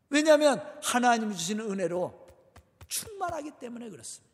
왜냐하면 0.10 0.62
하나님이 0.84 1.36
주시는 1.36 1.72
은혜로 1.72 2.28
충만하기 2.88 3.52
때문에 3.60 3.90
그렇습니다. 3.90 4.30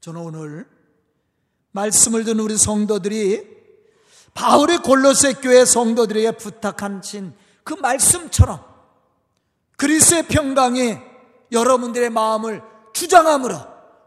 저는 0.00 0.20
오늘 0.20 0.68
말씀을 1.72 2.24
듣는 2.24 2.40
우리 2.40 2.56
성도들이 2.56 3.56
바울의 4.34 4.78
골로새 4.78 5.34
교회 5.34 5.64
성도들에게 5.64 6.32
부탁하신 6.32 7.34
그 7.64 7.74
말씀처럼 7.74 8.64
그리스의 9.76 10.26
평강이 10.28 10.96
여러분들의 11.52 12.10
마음을 12.10 12.62
주장함으로 12.94 13.56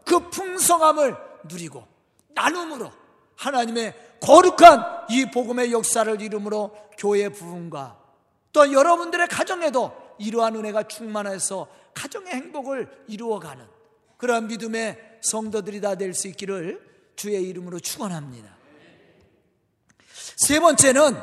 그 0.04 0.30
풍성함을 0.30 1.16
누리고 1.44 1.86
나눔으로 2.28 2.99
하나님의 3.40 3.94
거룩한 4.20 5.06
이 5.08 5.30
복음의 5.30 5.72
역사를 5.72 6.20
이름으로 6.20 6.76
교회 6.98 7.28
부흥과 7.30 7.98
또 8.52 8.72
여러분들의 8.72 9.28
가정에도 9.28 9.92
이러한 10.18 10.56
은혜가 10.56 10.84
충만해서 10.88 11.66
가정의 11.94 12.32
행복을 12.34 13.04
이루어가는 13.08 13.64
그러한 14.18 14.48
믿음의 14.48 15.18
성도들이 15.22 15.80
다 15.80 15.94
될 15.94 16.12
수 16.12 16.28
있기를 16.28 17.12
주의 17.16 17.42
이름으로 17.48 17.80
축원합니다. 17.80 18.50
세 20.36 20.60
번째는 20.60 21.16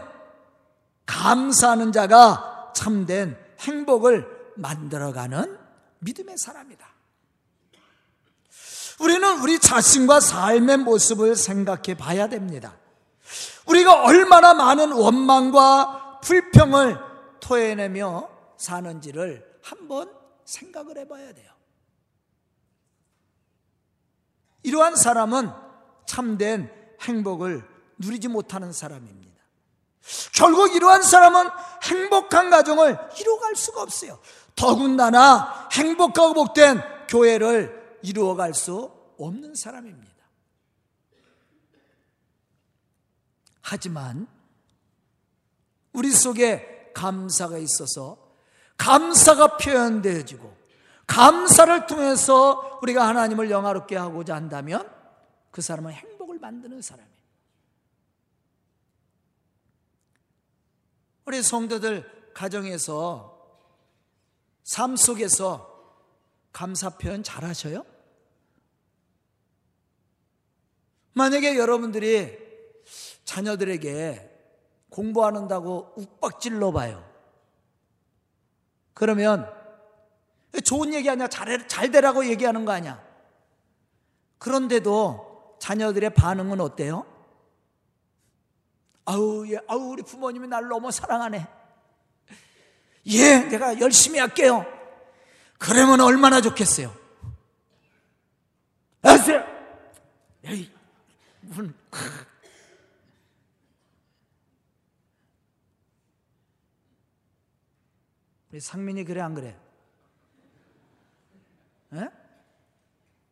감사하는 1.06 1.92
자가 1.92 2.74
참된 2.76 3.38
행복을 3.60 4.54
만들어가는 4.56 5.58
믿음의 6.00 6.36
사람이다. 6.38 6.97
우리는 9.00 9.42
우리 9.42 9.60
자신과 9.60 10.20
삶의 10.20 10.78
모습을 10.78 11.36
생각해 11.36 11.96
봐야 11.98 12.28
됩니다. 12.28 12.78
우리가 13.68 14.04
얼마나 14.04 14.54
많은 14.54 14.92
원망과 14.92 16.22
불평을 16.22 16.98
토해내며 17.40 18.30
사는지를 18.58 19.60
한번 19.62 20.12
생각을 20.46 20.98
해봐야 20.98 21.34
돼요. 21.34 21.52
이러한 24.64 24.96
사람은 24.96 25.52
참된 26.06 26.72
행복을 27.02 27.64
누리지 27.98 28.28
못하는 28.28 28.74
사람입니다. 28.74 29.38
결국 30.34 30.74
이러한 30.76 31.04
사람은 31.04 31.50
행복한 31.84 32.50
가정을 32.50 32.98
이루어갈 33.20 33.56
수가 33.56 33.82
없어요. 33.82 34.20
더군다나 34.56 35.70
행복하고 35.72 36.34
복된 36.34 36.82
교회를 37.08 37.77
이루어갈 38.02 38.54
수 38.54 38.92
없는 39.18 39.56
사람입니다. 39.56 40.16
하지만 43.62 44.28
우리 45.94 46.12
속에 46.12 46.92
감사가 46.94 47.58
있어서 47.58 48.18
감사가 48.78 49.58
표현되어지고 49.58 50.56
감사를 51.08 51.88
통해서 51.88 52.80
우리가 52.82 53.08
하나님을 53.08 53.50
영화롭게 53.50 53.96
하고자 53.96 54.36
한다면 54.36 54.90
그 55.52 55.62
사람은 55.62 55.92
행복을 55.92 56.40
만드는 56.40 56.82
사람이에요. 56.82 57.18
우리 61.26 61.44
성도들 61.44 62.32
가정에서 62.34 63.38
삶 64.64 64.96
속에서 64.96 65.77
감사 66.52 66.90
표현 66.98 67.24
잘 67.24 67.44
하셔요? 67.44 67.86
만약에 71.14 71.58
여러분들이 71.58 72.38
자녀들에게 73.26 74.38
공부하는다고 74.90 75.94
욱박질러 75.96 76.72
봐요. 76.72 77.08
그러면 78.94 79.52
좋은 80.64 80.94
얘기 80.94 81.10
아니야. 81.10 81.28
잘, 81.28 81.68
잘 81.68 81.92
되라고 81.92 82.26
얘기하는 82.28 82.66
거 82.66 82.72
아니야. 82.72 83.04
그런데도 84.38 85.58
자녀들의 85.60 86.14
반응은 86.14 86.62
어때요? 86.62 87.06
아우, 89.06 89.48
예, 89.48 89.58
아우, 89.68 89.92
우리 89.92 90.04
부모님이 90.04 90.48
날 90.48 90.68
너무 90.68 90.92
사랑하네. 90.92 91.48
예, 93.08 93.38
내가 93.40 93.80
열심히 93.80 94.20
할게요. 94.20 94.66
그러면 95.58 96.02
얼마나 96.02 96.42
좋겠어요. 96.42 96.94
아세요? 99.02 99.44
에이, 100.44 100.72
문. 101.42 101.74
우리 108.52 108.60
상민이 108.60 109.04
그래 109.04 109.22
안 109.22 109.34
그래? 109.34 109.56
에? 111.94 112.10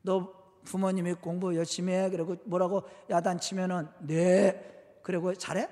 너 0.01 0.33
부모님이 0.65 1.13
공부 1.13 1.55
열심히 1.55 1.93
해 1.93 2.09
그리고 2.09 2.35
뭐라고 2.45 2.87
야단치면은 3.09 3.87
네 3.99 4.99
그리고 5.03 5.33
잘해? 5.33 5.69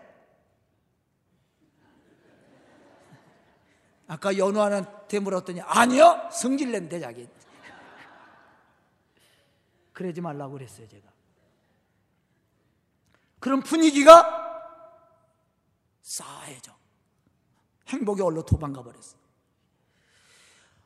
아까 4.14 4.38
연우한테 4.38 5.18
물었더니 5.18 5.62
아니요? 5.62 6.30
성질낸 6.32 6.88
대 6.88 7.00
자기. 7.00 7.28
그러지 9.92 10.22
말라고 10.22 10.54
그랬어요 10.54 10.88
제가. 10.88 11.08
그런 13.40 13.62
분위기가 13.62 14.62
싸해져. 16.04 16.74
행복이 17.88 18.22
얼로 18.22 18.44
도망가 18.44 18.82
버렸어 18.84 19.18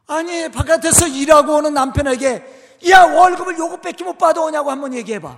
아니 0.08 0.50
바깥에서 0.50 1.08
일하고 1.08 1.56
오는 1.56 1.74
남편에게 1.74 2.80
야 2.90 3.04
월급을 3.04 3.58
요것밖에 3.58 4.06
못 4.06 4.18
받아오냐고 4.18 4.72
한번 4.72 4.94
얘기해봐. 4.94 5.38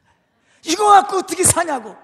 이거 0.64 0.86
갖고 0.86 1.18
어떻게 1.18 1.44
사냐고 1.44 1.94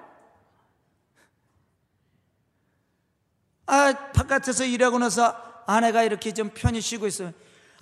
아, 3.68 4.12
바깥에서 4.12 4.64
일하고 4.64 4.98
나서 4.98 5.36
아내가 5.66 6.02
이렇게 6.02 6.32
좀 6.32 6.50
편히 6.54 6.80
쉬고 6.80 7.06
있어요. 7.06 7.32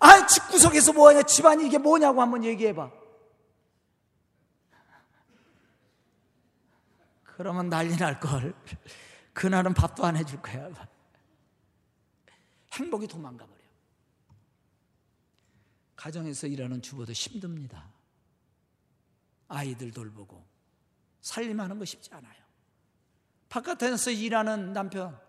아, 0.01 0.27
집구석에서 0.27 0.93
뭐하냐? 0.93 1.23
집안이 1.23 1.65
이게 1.65 1.79
뭐냐고 1.79 2.21
한번 2.21 2.45
얘기해봐. 2.45 2.91
그러면 7.23 7.71
난리 7.71 7.97
날 7.97 8.19
걸. 8.19 8.53
그날은 9.33 9.75
밥도 9.75 10.05
안 10.05 10.17
해줄 10.17 10.43
거야. 10.43 10.71
행복이 12.73 13.07
도망가 13.07 13.47
버려. 13.47 13.57
가정에서 15.95 16.49
일하는 16.49 16.83
주부도 16.83 17.13
힘듭니다. 17.13 17.89
아이들 19.47 19.93
돌보고 19.93 20.45
살림하는 21.21 21.79
거 21.79 21.85
쉽지 21.85 22.13
않아요. 22.13 22.43
바깥에서 23.49 24.11
일하는 24.11 24.73
남편 24.73 25.26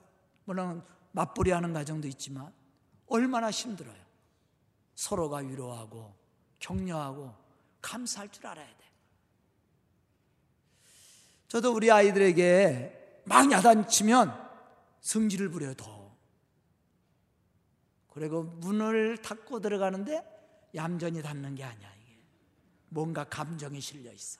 물론 0.47 0.81
맞벌이 1.11 1.51
하는 1.51 1.73
가정도 1.73 2.07
있지만 2.07 2.53
얼마나 3.07 3.51
힘들어요. 3.51 4.01
서로가 4.95 5.39
위로하고 5.39 6.15
격려하고 6.59 7.35
감사할 7.81 8.31
줄 8.31 8.47
알아야 8.47 8.65
돼. 8.65 8.85
저도 11.49 11.73
우리 11.73 11.91
아이들에게 11.91 13.23
막 13.25 13.51
야단치면 13.51 14.47
성질을 15.01 15.49
부려요, 15.49 15.73
더. 15.75 16.15
그리고 18.09 18.43
문을 18.43 19.17
닫고 19.17 19.59
들어가는데 19.59 20.23
얌전히 20.75 21.21
닫는 21.21 21.55
게 21.55 21.63
아니야, 21.65 21.93
이게. 22.01 22.19
뭔가 22.89 23.25
감정이 23.25 23.81
실려 23.81 24.11
있어. 24.13 24.39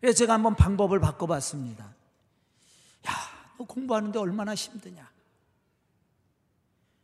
그래서 0.00 0.18
제가 0.18 0.34
한번 0.34 0.56
방법을 0.56 0.98
바꿔봤습니다. 0.98 1.84
야, 1.84 3.39
공부하는데 3.64 4.18
얼마나 4.18 4.54
힘드냐. 4.54 5.10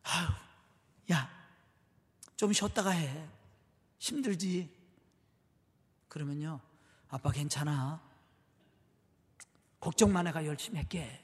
아유, 0.04 0.28
야, 1.12 1.30
좀 2.36 2.52
쉬었다가 2.52 2.90
해. 2.90 3.28
힘들지. 3.98 4.70
그러면요. 6.08 6.60
아빠 7.08 7.30
괜찮아. 7.30 8.00
걱정 9.80 10.12
만 10.12 10.26
해가 10.26 10.44
열심히 10.46 10.78
할게. 10.78 11.22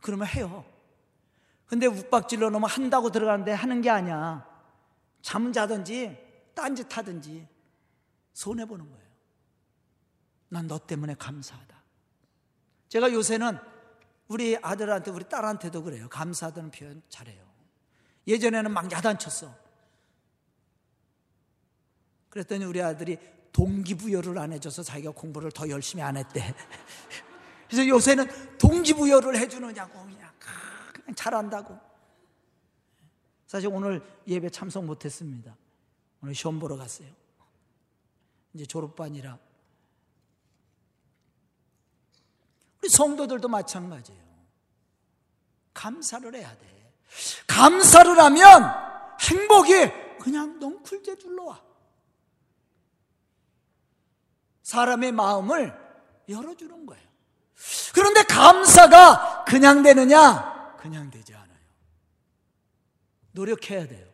그러면 0.00 0.26
해요. 0.28 0.64
근데 1.66 1.86
욱박질러 1.86 2.50
놓으면 2.50 2.68
한다고 2.68 3.10
들어가는데 3.10 3.52
하는 3.52 3.80
게 3.80 3.90
아니야. 3.90 4.46
잠 5.22 5.52
자든지 5.52 6.52
딴짓 6.54 6.96
하든지 6.96 7.48
손해보는 8.34 8.90
거예요. 8.90 9.04
난 10.50 10.68
너 10.68 10.78
때문에 10.78 11.14
감사하다. 11.14 11.73
제가 12.88 13.12
요새는 13.12 13.58
우리 14.28 14.56
아들한테 14.56 15.10
우리 15.10 15.24
딸한테도 15.28 15.82
그래요. 15.82 16.08
감사하다는 16.08 16.70
표현 16.70 17.02
잘해요. 17.08 17.44
예전에는 18.26 18.70
막 18.70 18.90
야단쳤어. 18.90 19.54
그랬더니 22.30 22.64
우리 22.64 22.82
아들이 22.82 23.18
동기부여를 23.52 24.38
안 24.38 24.52
해줘서 24.52 24.82
자기가 24.82 25.12
공부를 25.12 25.52
더 25.52 25.68
열심히 25.68 26.02
안 26.02 26.16
했대. 26.16 26.54
그래서 27.68 27.86
요새는 27.86 28.58
동기부여를 28.58 29.36
해주느냐고 29.38 30.00
그냥, 30.04 30.32
그냥 30.92 31.14
잘한다고. 31.14 31.78
사실 33.46 33.68
오늘 33.72 34.02
예배 34.26 34.50
참석 34.50 34.84
못했습니다. 34.84 35.56
오늘 36.22 36.34
시험 36.34 36.58
보러 36.58 36.76
갔어요. 36.76 37.08
이제 38.52 38.64
졸업반이라. 38.66 39.38
우리 42.84 42.90
성도들도 42.90 43.48
마찬가지예요. 43.48 44.22
감사를 45.72 46.34
해야 46.34 46.54
돼. 46.54 46.92
감사를 47.46 48.20
하면 48.20 48.74
행복이 49.22 50.18
그냥 50.20 50.58
넝쿨게 50.58 51.16
둘러와. 51.16 51.62
사람의 54.62 55.12
마음을 55.12 55.74
열어주는 56.28 56.84
거예요. 56.84 57.04
그런데 57.94 58.22
감사가 58.24 59.44
그냥 59.44 59.82
되느냐? 59.82 60.76
그냥 60.78 61.10
되지 61.10 61.34
않아요. 61.34 61.58
노력해야 63.32 63.88
돼요. 63.88 64.06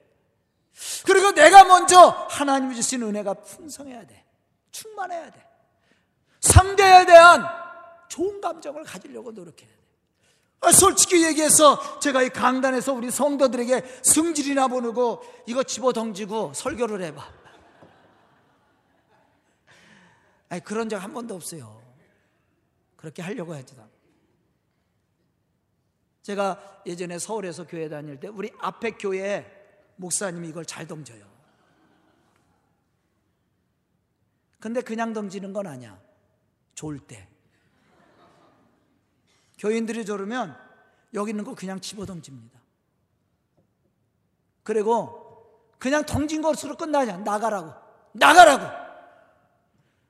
그리고 1.04 1.32
내가 1.32 1.64
먼저 1.64 2.06
하나님이 2.30 2.76
주신 2.76 3.02
은혜가 3.02 3.34
풍성해야 3.34 4.06
돼. 4.06 4.24
충만해야 4.70 5.30
돼. 5.32 5.44
상대에 6.40 7.04
대한 7.04 7.69
좋은 8.10 8.40
감정을 8.40 8.82
가지려고 8.84 9.30
노력해야 9.30 9.68
돼. 9.68 9.80
아, 10.62 10.72
솔직히 10.72 11.24
얘기해서 11.24 12.00
제가 12.00 12.22
이 12.22 12.28
강단에서 12.28 12.92
우리 12.92 13.10
성도들에게 13.10 14.02
승질이나 14.02 14.68
보내고 14.68 15.22
이거 15.46 15.62
집어 15.62 15.92
던지고 15.92 16.52
설교를 16.52 17.00
해봐. 17.02 17.32
아니, 20.50 20.64
그런 20.64 20.88
적 20.90 20.98
한 20.98 21.14
번도 21.14 21.34
없어요. 21.36 21.80
그렇게 22.96 23.22
하려고 23.22 23.54
하지도 23.54 23.82
제가 26.22 26.82
예전에 26.84 27.18
서울에서 27.18 27.66
교회 27.66 27.88
다닐 27.88 28.20
때 28.20 28.28
우리 28.28 28.52
앞에 28.58 28.92
교회에 28.92 29.46
목사님이 29.96 30.48
이걸 30.48 30.66
잘 30.66 30.86
던져요. 30.86 31.24
근데 34.58 34.82
그냥 34.82 35.14
던지는 35.14 35.54
건 35.54 35.66
아니야. 35.66 35.98
좋을 36.74 36.98
때. 36.98 37.29
교인들이 39.60 40.04
졸으면 40.04 40.56
여기 41.14 41.30
있는 41.30 41.44
거 41.44 41.54
그냥 41.54 41.78
집어 41.80 42.06
던집니다. 42.06 42.58
그리고 44.62 45.68
그냥 45.78 46.04
던진 46.04 46.40
것으로 46.40 46.76
끝나지 46.76 47.10
않아. 47.10 47.22
나가라고. 47.22 47.72
나가라고. 48.12 48.80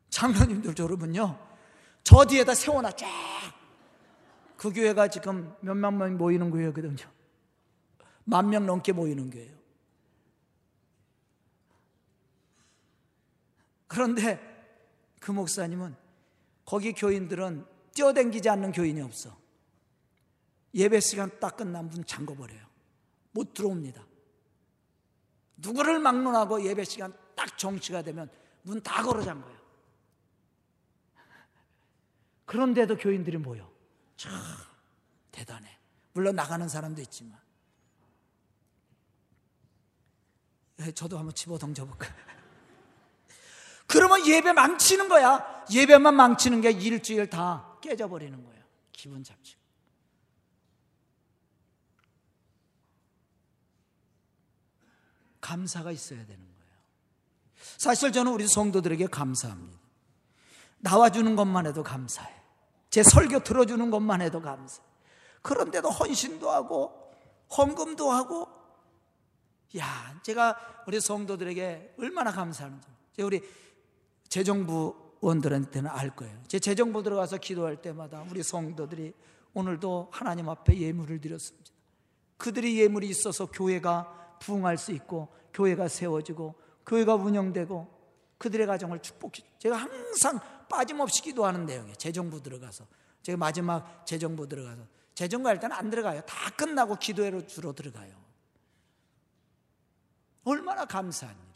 장로님들 0.08 0.74
졸업은요, 0.74 1.38
저 2.02 2.24
뒤에다 2.24 2.54
세워놔, 2.54 2.92
쫙. 2.92 3.06
그 4.56 4.72
교회가 4.72 5.08
지금 5.08 5.54
몇만 5.60 5.96
명 5.96 6.16
모이는 6.18 6.50
교회거든요. 6.50 7.10
만 8.24 8.50
명 8.50 8.66
넘게 8.66 8.92
모이는 8.92 9.30
교회예요. 9.30 9.56
그런데 13.86 14.38
그 15.18 15.32
목사님은 15.32 15.96
거기 16.64 16.92
교인들은 16.92 17.66
뛰어댕기지 17.94 18.48
않는 18.48 18.72
교인이 18.72 19.00
없어. 19.00 19.39
예배 20.74 21.00
시간 21.00 21.30
딱 21.40 21.56
끝나면 21.56 21.90
문 21.90 22.04
잠궈버려요. 22.04 22.60
못 23.32 23.54
들어옵니다. 23.54 24.04
누구를 25.56 25.98
막론하고 25.98 26.62
예배 26.64 26.84
시간 26.84 27.12
딱 27.36 27.58
정치가 27.58 28.02
되면 28.02 28.30
문 28.62 28.80
다 28.82 29.02
걸어 29.02 29.22
잠궈요. 29.22 29.58
그런데도 32.44 32.96
교인들이 32.96 33.36
모여. 33.36 33.70
참 34.16 34.32
대단해. 35.30 35.78
물론 36.12 36.34
나가는 36.34 36.68
사람도 36.68 37.00
있지만. 37.02 37.38
예, 40.80 40.90
저도 40.92 41.18
한번 41.18 41.34
집어 41.34 41.58
던져볼까? 41.58 42.06
그러면 43.86 44.26
예배 44.26 44.52
망치는 44.52 45.08
거야. 45.08 45.64
예배만 45.72 46.14
망치는 46.14 46.60
게 46.60 46.70
일주일 46.72 47.30
다 47.30 47.76
깨져버리는 47.80 48.44
거야. 48.44 48.64
기분 48.92 49.22
잡치고. 49.22 49.59
감사가 55.50 55.90
있어야 55.90 56.24
되는 56.24 56.38
거예요. 56.38 56.72
사실 57.78 58.12
저는 58.12 58.32
우리 58.32 58.46
성도들에게 58.46 59.06
감사합니다. 59.08 59.78
나와주는 60.78 61.34
것만 61.34 61.66
해도 61.66 61.82
감사해. 61.82 62.32
제 62.90 63.02
설교 63.02 63.40
들어주는 63.40 63.90
것만 63.90 64.22
해도 64.22 64.40
감사. 64.40 64.80
그런데도 65.42 65.90
헌신도 65.90 66.50
하고 66.50 66.92
헌금도 67.56 68.10
하고 68.10 68.48
야, 69.78 70.20
제가 70.22 70.84
우리 70.86 71.00
성도들에게 71.00 71.94
얼마나 71.98 72.32
감사하는지. 72.32 72.88
우리 73.18 73.40
재정부원들한테는 74.28 75.90
알 75.90 76.14
거예요. 76.14 76.40
제 76.48 76.58
재정부 76.58 77.02
들어가서 77.02 77.38
기도할 77.38 77.82
때마다 77.82 78.24
우리 78.30 78.42
성도들이 78.42 79.12
오늘도 79.54 80.10
하나님 80.12 80.48
앞에 80.48 80.78
예물을 80.78 81.20
드렸습니다. 81.20 81.70
그들이 82.36 82.80
예물이 82.80 83.08
있어서 83.08 83.46
교회가 83.46 84.19
부흥할 84.40 84.76
수 84.76 84.90
있고 84.92 85.28
교회가 85.54 85.88
세워지고 85.88 86.54
교회가 86.86 87.14
운영되고 87.14 88.00
그들의 88.38 88.66
가정을 88.66 89.00
축복해. 89.00 89.44
제가 89.58 89.76
항상 89.76 90.40
빠짐없이 90.68 91.22
기도하는 91.22 91.66
내용이에요. 91.66 91.94
재정부 91.96 92.42
들어가서. 92.42 92.86
제가 93.22 93.36
마지막 93.36 94.04
재정부 94.06 94.48
들어가서. 94.48 94.82
재정부 95.14 95.48
할 95.48 95.60
때는 95.60 95.76
안 95.76 95.90
들어가요. 95.90 96.22
다 96.22 96.50
끝나고 96.56 96.96
기도회로 96.96 97.46
주로 97.46 97.74
들어가요. 97.74 98.12
얼마나 100.44 100.86
감사한 100.86 101.36
일이에요. 101.36 101.50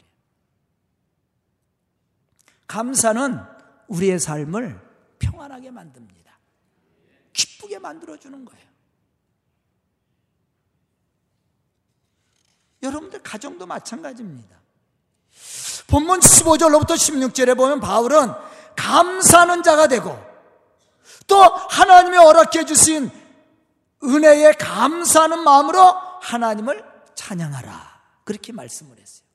감사는 2.67 3.39
우리의 3.87 4.19
삶을 4.19 4.79
평안하게 5.17 5.71
만듭니다. 5.71 6.37
기쁘게 7.33 7.79
만들어 7.79 8.15
주는 8.17 8.45
거예요. 8.45 8.74
여러분들 12.85 13.21
가정도 13.21 13.65
마찬가지입니다. 13.65 14.55
본문 15.87 16.19
15절로부터 16.19 16.91
16절에 16.91 17.55
보면 17.55 17.79
바울은 17.79 18.33
감사하는 18.75 19.63
자가 19.63 19.87
되고 19.87 20.17
또 21.27 21.41
하나님이 21.43 22.17
허락해 22.17 22.65
주신 22.65 23.09
은혜에 24.03 24.53
감사하는 24.53 25.43
마음으로 25.43 25.95
하나님을 26.21 26.83
찬양하라. 27.15 27.95
그렇게 28.23 28.51
말씀을 28.51 28.97
했어요. 28.97 29.25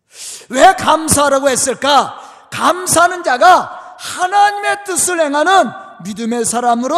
왜 0.49 0.75
감사하라고 0.75 1.49
했을까? 1.49 2.49
감사하는 2.51 3.23
자가 3.23 3.97
하나님의 3.99 4.85
뜻을 4.85 5.21
행하는 5.21 5.71
믿음의 6.05 6.45
사람으로 6.45 6.97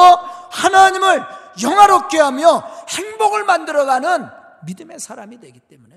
하나님을 0.51 1.25
영화롭게 1.63 2.19
하며 2.19 2.65
행복을 2.89 3.45
만들어가는 3.45 4.29
믿음의 4.65 5.01
사람이 5.01 5.41
되기 5.41 5.61
때문에. 5.61 5.92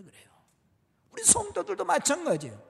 우리 1.16 1.24
성도들도 1.24 1.86
마찬가지예요. 1.86 2.62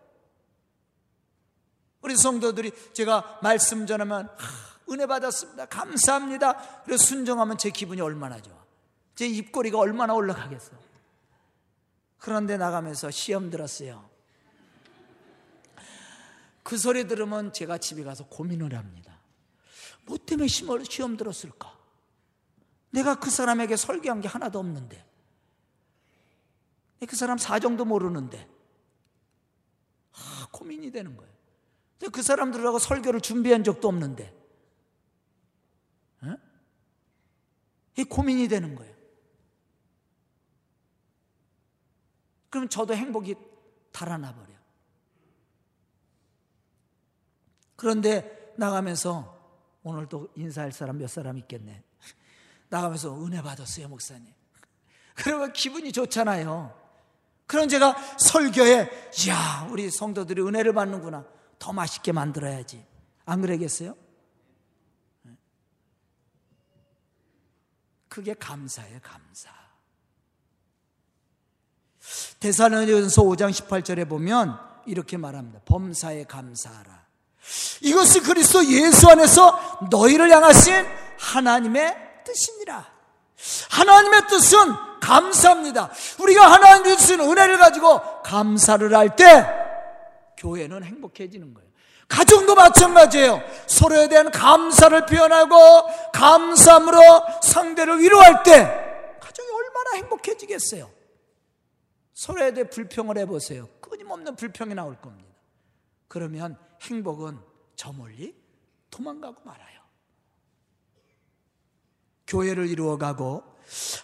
우리 2.01 2.15
성도들이 2.15 2.71
제가 2.93 3.39
말씀 3.41 3.87
전하면 3.87 4.29
은혜 4.91 5.07
받았습니다. 5.07 5.65
감사합니다. 5.65 6.83
그래서 6.83 7.03
순종하면 7.03 7.57
제 7.57 7.71
기분이 7.71 8.01
얼마나 8.01 8.39
좋아. 8.39 8.53
제 9.15 9.25
입꼬리가 9.25 9.79
얼마나 9.79 10.13
올라가겠어. 10.13 10.73
그런데 12.19 12.57
나가면서 12.57 13.09
시험 13.09 13.49
들었어요. 13.49 14.07
그 16.61 16.77
소리 16.77 17.07
들으면 17.07 17.51
제가 17.51 17.79
집에 17.79 18.03
가서 18.03 18.27
고민을 18.27 18.75
합니다. 18.75 19.19
뭐 20.03 20.19
때문에 20.23 20.47
시험 20.47 21.17
들었을까? 21.17 21.75
내가 22.91 23.15
그 23.19 23.31
사람에게 23.31 23.75
설교한 23.75 24.21
게 24.21 24.27
하나도 24.27 24.59
없는데. 24.59 25.03
그 27.05 27.15
사람 27.15 27.37
사정도 27.37 27.85
모르는데 27.85 28.49
아, 30.13 30.47
고민이 30.51 30.91
되는 30.91 31.15
거예요. 31.15 31.33
그 32.11 32.21
사람들하고 32.21 32.79
설교를 32.79 33.21
준비한 33.21 33.63
적도 33.63 33.87
없는데 33.87 34.33
어? 36.21 36.35
이 37.97 38.03
고민이 38.03 38.47
되는 38.47 38.75
거예요. 38.75 38.95
그럼 42.49 42.69
저도 42.69 42.95
행복이 42.95 43.35
달아나 43.91 44.33
버려. 44.33 44.55
그런데 47.75 48.53
나가면서 48.57 49.35
오늘도 49.83 50.29
인사할 50.35 50.71
사람 50.71 50.97
몇 50.97 51.07
사람 51.09 51.37
있겠네. 51.37 51.83
나가면서 52.69 53.25
은혜 53.25 53.41
받았어요, 53.41 53.87
목사님. 53.89 54.33
그러면 55.15 55.53
기분이 55.53 55.91
좋잖아요. 55.91 56.84
그럼 57.47 57.67
제가 57.67 57.95
설교에, 58.17 58.89
야 59.29 59.67
우리 59.69 59.89
성도들이 59.91 60.41
은혜를 60.41 60.73
받는구나. 60.73 61.25
더 61.59 61.73
맛있게 61.73 62.11
만들어야지. 62.11 62.85
안 63.25 63.41
그러겠어요? 63.41 63.95
그게 68.07 68.33
감사예요, 68.33 68.99
감사. 69.01 69.49
대사로전서 72.39 73.23
5장 73.23 73.51
18절에 73.51 74.07
보면 74.07 74.57
이렇게 74.85 75.17
말합니다. 75.17 75.59
범사에 75.65 76.23
감사하라. 76.25 77.05
이것이 77.81 78.21
그리스도 78.21 78.63
예수 78.65 79.07
안에서 79.09 79.79
너희를 79.91 80.31
향하신 80.31 80.85
하나님의 81.19 82.23
뜻입니다. 82.23 82.87
하나님의 83.69 84.27
뜻은 84.27 84.57
감사입니다. 85.05 85.91
우리가 86.19 86.51
하나님이 86.51 86.97
주신 86.97 87.19
은혜를 87.19 87.57
가지고 87.57 88.01
감사를 88.23 88.93
할 88.95 89.15
때 89.15 89.45
교회는 90.37 90.83
행복해지는 90.83 91.53
거예요. 91.53 91.69
가정도 92.07 92.53
마찬가지예요. 92.55 93.41
서로에 93.67 94.07
대한 94.09 94.29
감사를 94.31 95.05
표현하고 95.05 95.55
감사함으로 96.13 96.99
상대를 97.41 97.99
위로할 97.99 98.43
때 98.43 98.63
가정이 99.19 99.47
얼마나 99.49 99.95
행복해지겠어요. 99.95 100.91
서로에 102.13 102.53
대해 102.53 102.69
불평을 102.69 103.17
해보세요. 103.19 103.67
끊임없는 103.81 104.35
불평이 104.35 104.75
나올 104.75 104.95
겁니다. 104.99 105.33
그러면 106.07 106.57
행복은 106.81 107.39
저 107.75 107.91
멀리 107.91 108.35
도망가고 108.91 109.41
말아요. 109.43 109.81
교회를 112.27 112.67
이루어가고 112.67 113.43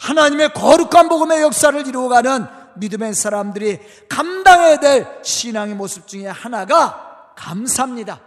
하나님의 0.01 0.53
거룩한 0.53 1.09
복음의 1.09 1.41
역사를 1.41 1.87
이루어가는 1.87 2.45
믿음의 2.77 3.13
사람들이 3.13 3.79
감당해야 4.07 4.79
될 4.79 5.23
신앙의 5.23 5.75
모습 5.75 6.07
중에 6.07 6.27
하나가 6.27 7.33
감사입니다. 7.35 8.21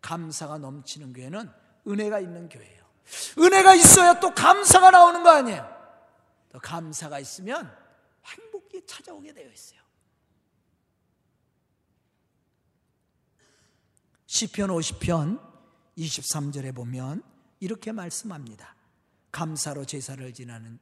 감사가 0.00 0.58
넘치는 0.58 1.12
교회는 1.12 1.50
은혜가 1.86 2.20
있는 2.20 2.48
교회예요. 2.48 2.84
은혜가 3.38 3.74
있어야 3.74 4.20
또 4.20 4.34
감사가 4.34 4.90
나오는 4.90 5.22
거 5.22 5.30
아니에요. 5.30 5.68
또 6.52 6.58
감사가 6.60 7.18
있으면 7.18 7.74
행복이 8.24 8.86
찾아오게 8.86 9.32
되어 9.32 9.50
있어요. 9.50 9.80
시편 14.26 14.68
50편 14.68 15.40
23절에 15.96 16.74
보면 16.74 17.22
이렇게 17.60 17.92
말씀합니다. 17.92 18.77
감사로 19.30 19.84
제사를 19.84 20.32
지내는 20.32 20.78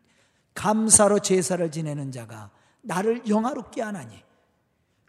감사로 0.54 1.18
제사를 1.20 1.70
지내는 1.70 2.12
자가 2.12 2.50
나를 2.82 3.28
영화롭게 3.28 3.82
하나니 3.82 4.22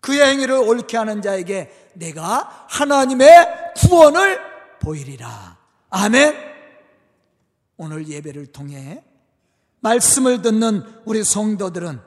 그의 0.02 0.26
행위를 0.26 0.56
옳게 0.56 0.98
하는 0.98 1.22
자에게 1.22 1.92
내가 1.94 2.66
하나님의 2.70 3.74
구원을 3.78 4.40
보이리라. 4.80 5.58
아멘. 5.90 6.36
오늘 7.78 8.08
예배를 8.08 8.48
통해 8.48 9.04
말씀을 9.80 10.42
듣는 10.42 10.84
우리 11.06 11.24
성도들은 11.24 12.02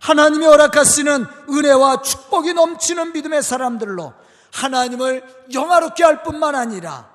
하나님이 0.00 0.46
허락하시는 0.46 1.26
은혜와 1.48 2.02
축복이 2.02 2.54
넘치는 2.54 3.12
믿음의 3.12 3.42
사람들로 3.42 4.12
하나님을 4.52 5.46
영화롭게 5.52 6.02
할 6.02 6.22
뿐만 6.22 6.54
아니라 6.54 7.10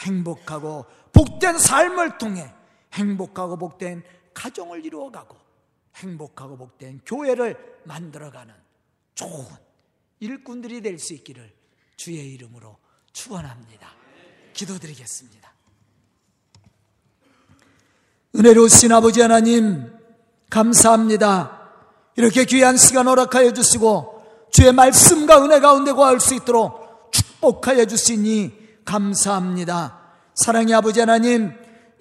행복하고 0.00 0.86
복된 1.12 1.58
삶을 1.58 2.18
통해 2.18 2.52
행복하고 2.92 3.56
복된 3.56 4.02
가정을 4.34 4.84
이루어가고 4.84 5.36
행복하고 5.96 6.56
복된 6.56 7.00
교회를 7.04 7.80
만들어가는 7.84 8.54
좋은 9.14 9.46
일꾼들이 10.20 10.80
될 10.80 10.98
수 10.98 11.14
있기를 11.14 11.52
주의 11.96 12.32
이름으로 12.34 12.76
축원합니다. 13.12 13.88
기도드리겠습니다. 14.54 15.52
은혜로우신 18.34 18.92
아버지 18.92 19.20
하나님 19.20 19.92
감사합니다. 20.50 21.70
이렇게 22.16 22.44
귀한 22.44 22.76
시간 22.76 23.06
허락하여 23.08 23.52
주시고 23.52 24.48
주의 24.52 24.72
말씀과 24.72 25.44
은혜 25.44 25.60
가운데 25.60 25.92
거할 25.92 26.20
수 26.20 26.34
있도록 26.34 27.10
축복하여 27.12 27.84
주시니 27.86 28.84
감사합니다. 28.84 30.00
사랑의 30.34 30.74
아버지 30.74 31.00
하나님 31.00 31.52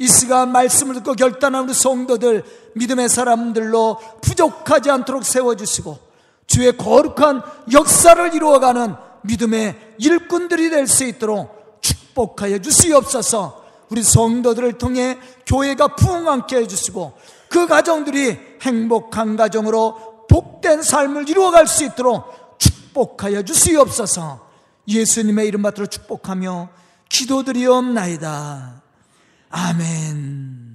이 0.02 0.08
시간 0.08 0.52
말씀을 0.52 0.96
듣고 0.96 1.14
결단한 1.14 1.66
우리 1.66 1.76
성도들 1.76 2.44
믿음의 2.74 3.08
사람들로 3.08 4.00
부족하지 4.24 4.90
않도록 4.90 5.24
세워주시고 5.24 6.00
주의 6.48 6.76
거룩한 6.76 7.44
역사를 7.72 8.34
이루어가는 8.34 8.96
믿음의 9.22 9.96
일꾼들이 10.00 10.72
될 10.72 10.88
수 10.88 11.04
있도록 11.04 11.80
축복하여 11.82 12.58
주시옵소서 12.58 13.64
우리 13.90 14.02
성도들을 14.02 14.80
통해 14.80 15.20
교회가 15.46 15.96
부흥하게 15.96 16.58
해주시고 16.58 17.14
그 17.50 17.68
가정들이 17.68 18.40
행복한 18.64 19.36
가정으로 19.36 20.26
복된 20.28 20.82
삶을 20.82 21.30
이루어갈 21.30 21.68
수 21.68 21.84
있도록 21.84 22.58
축복하여 22.58 23.44
주시옵소서 23.44 24.50
예수님의 24.88 25.48
이름 25.48 25.62
받들어 25.62 25.86
축복하며 25.86 26.70
기도드리옵나이다. 27.08 28.81
아멘. 29.52 30.71